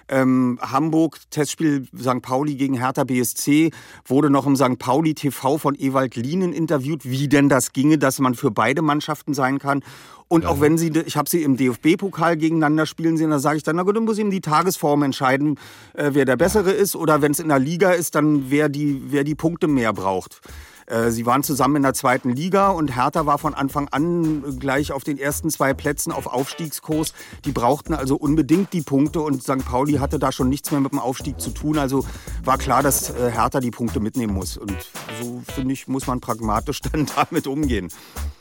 [0.09, 2.23] ähm, Hamburg, Testspiel St.
[2.23, 3.71] Pauli gegen Hertha BSC,
[4.05, 4.79] wurde noch im St.
[4.79, 9.35] Pauli TV von Ewald Lienen interviewt, wie denn das ginge, dass man für beide Mannschaften
[9.35, 9.83] sein kann.
[10.29, 10.51] Und ja.
[10.51, 13.77] auch wenn sie, ich habe sie im DFB-Pokal gegeneinander spielen sehen, da sage ich dann,
[13.77, 15.59] na gut, dann muss eben die Tagesform entscheiden,
[15.95, 16.81] äh, wer der Bessere ja.
[16.81, 16.97] ist.
[16.97, 20.41] Oder wenn es in der Liga ist, dann wer die, wer die Punkte mehr braucht.
[20.87, 24.93] Äh, sie waren zusammen in der zweiten Liga und Hertha war von Anfang an gleich
[24.93, 27.13] auf den ersten zwei Plätzen auf Aufstiegskurs.
[27.45, 29.65] Die brauchten also unbedingt die Punkte und St.
[29.65, 31.79] Pauli hatte da schon nichts mehr mit dem Aufstieg zu tun.
[31.79, 32.07] Also
[32.45, 34.57] war klar, dass äh, Hertha die Punkte mitnehmen muss.
[34.57, 34.77] Und
[35.21, 37.91] so, finde ich, muss man pragmatisch dann damit umgehen.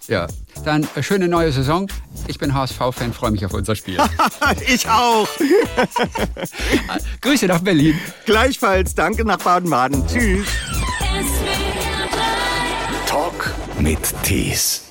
[0.07, 0.27] Ja,
[0.63, 1.87] dann schöne neue Saison.
[2.27, 3.97] Ich bin HSV-Fan, freue mich auf unser Spiel.
[4.67, 5.27] ich auch.
[7.21, 7.99] Grüße nach Berlin.
[8.25, 10.05] Gleichfalls, danke nach Baden-Baden.
[10.07, 10.45] Tschüss.
[13.79, 14.84] Mit Tees.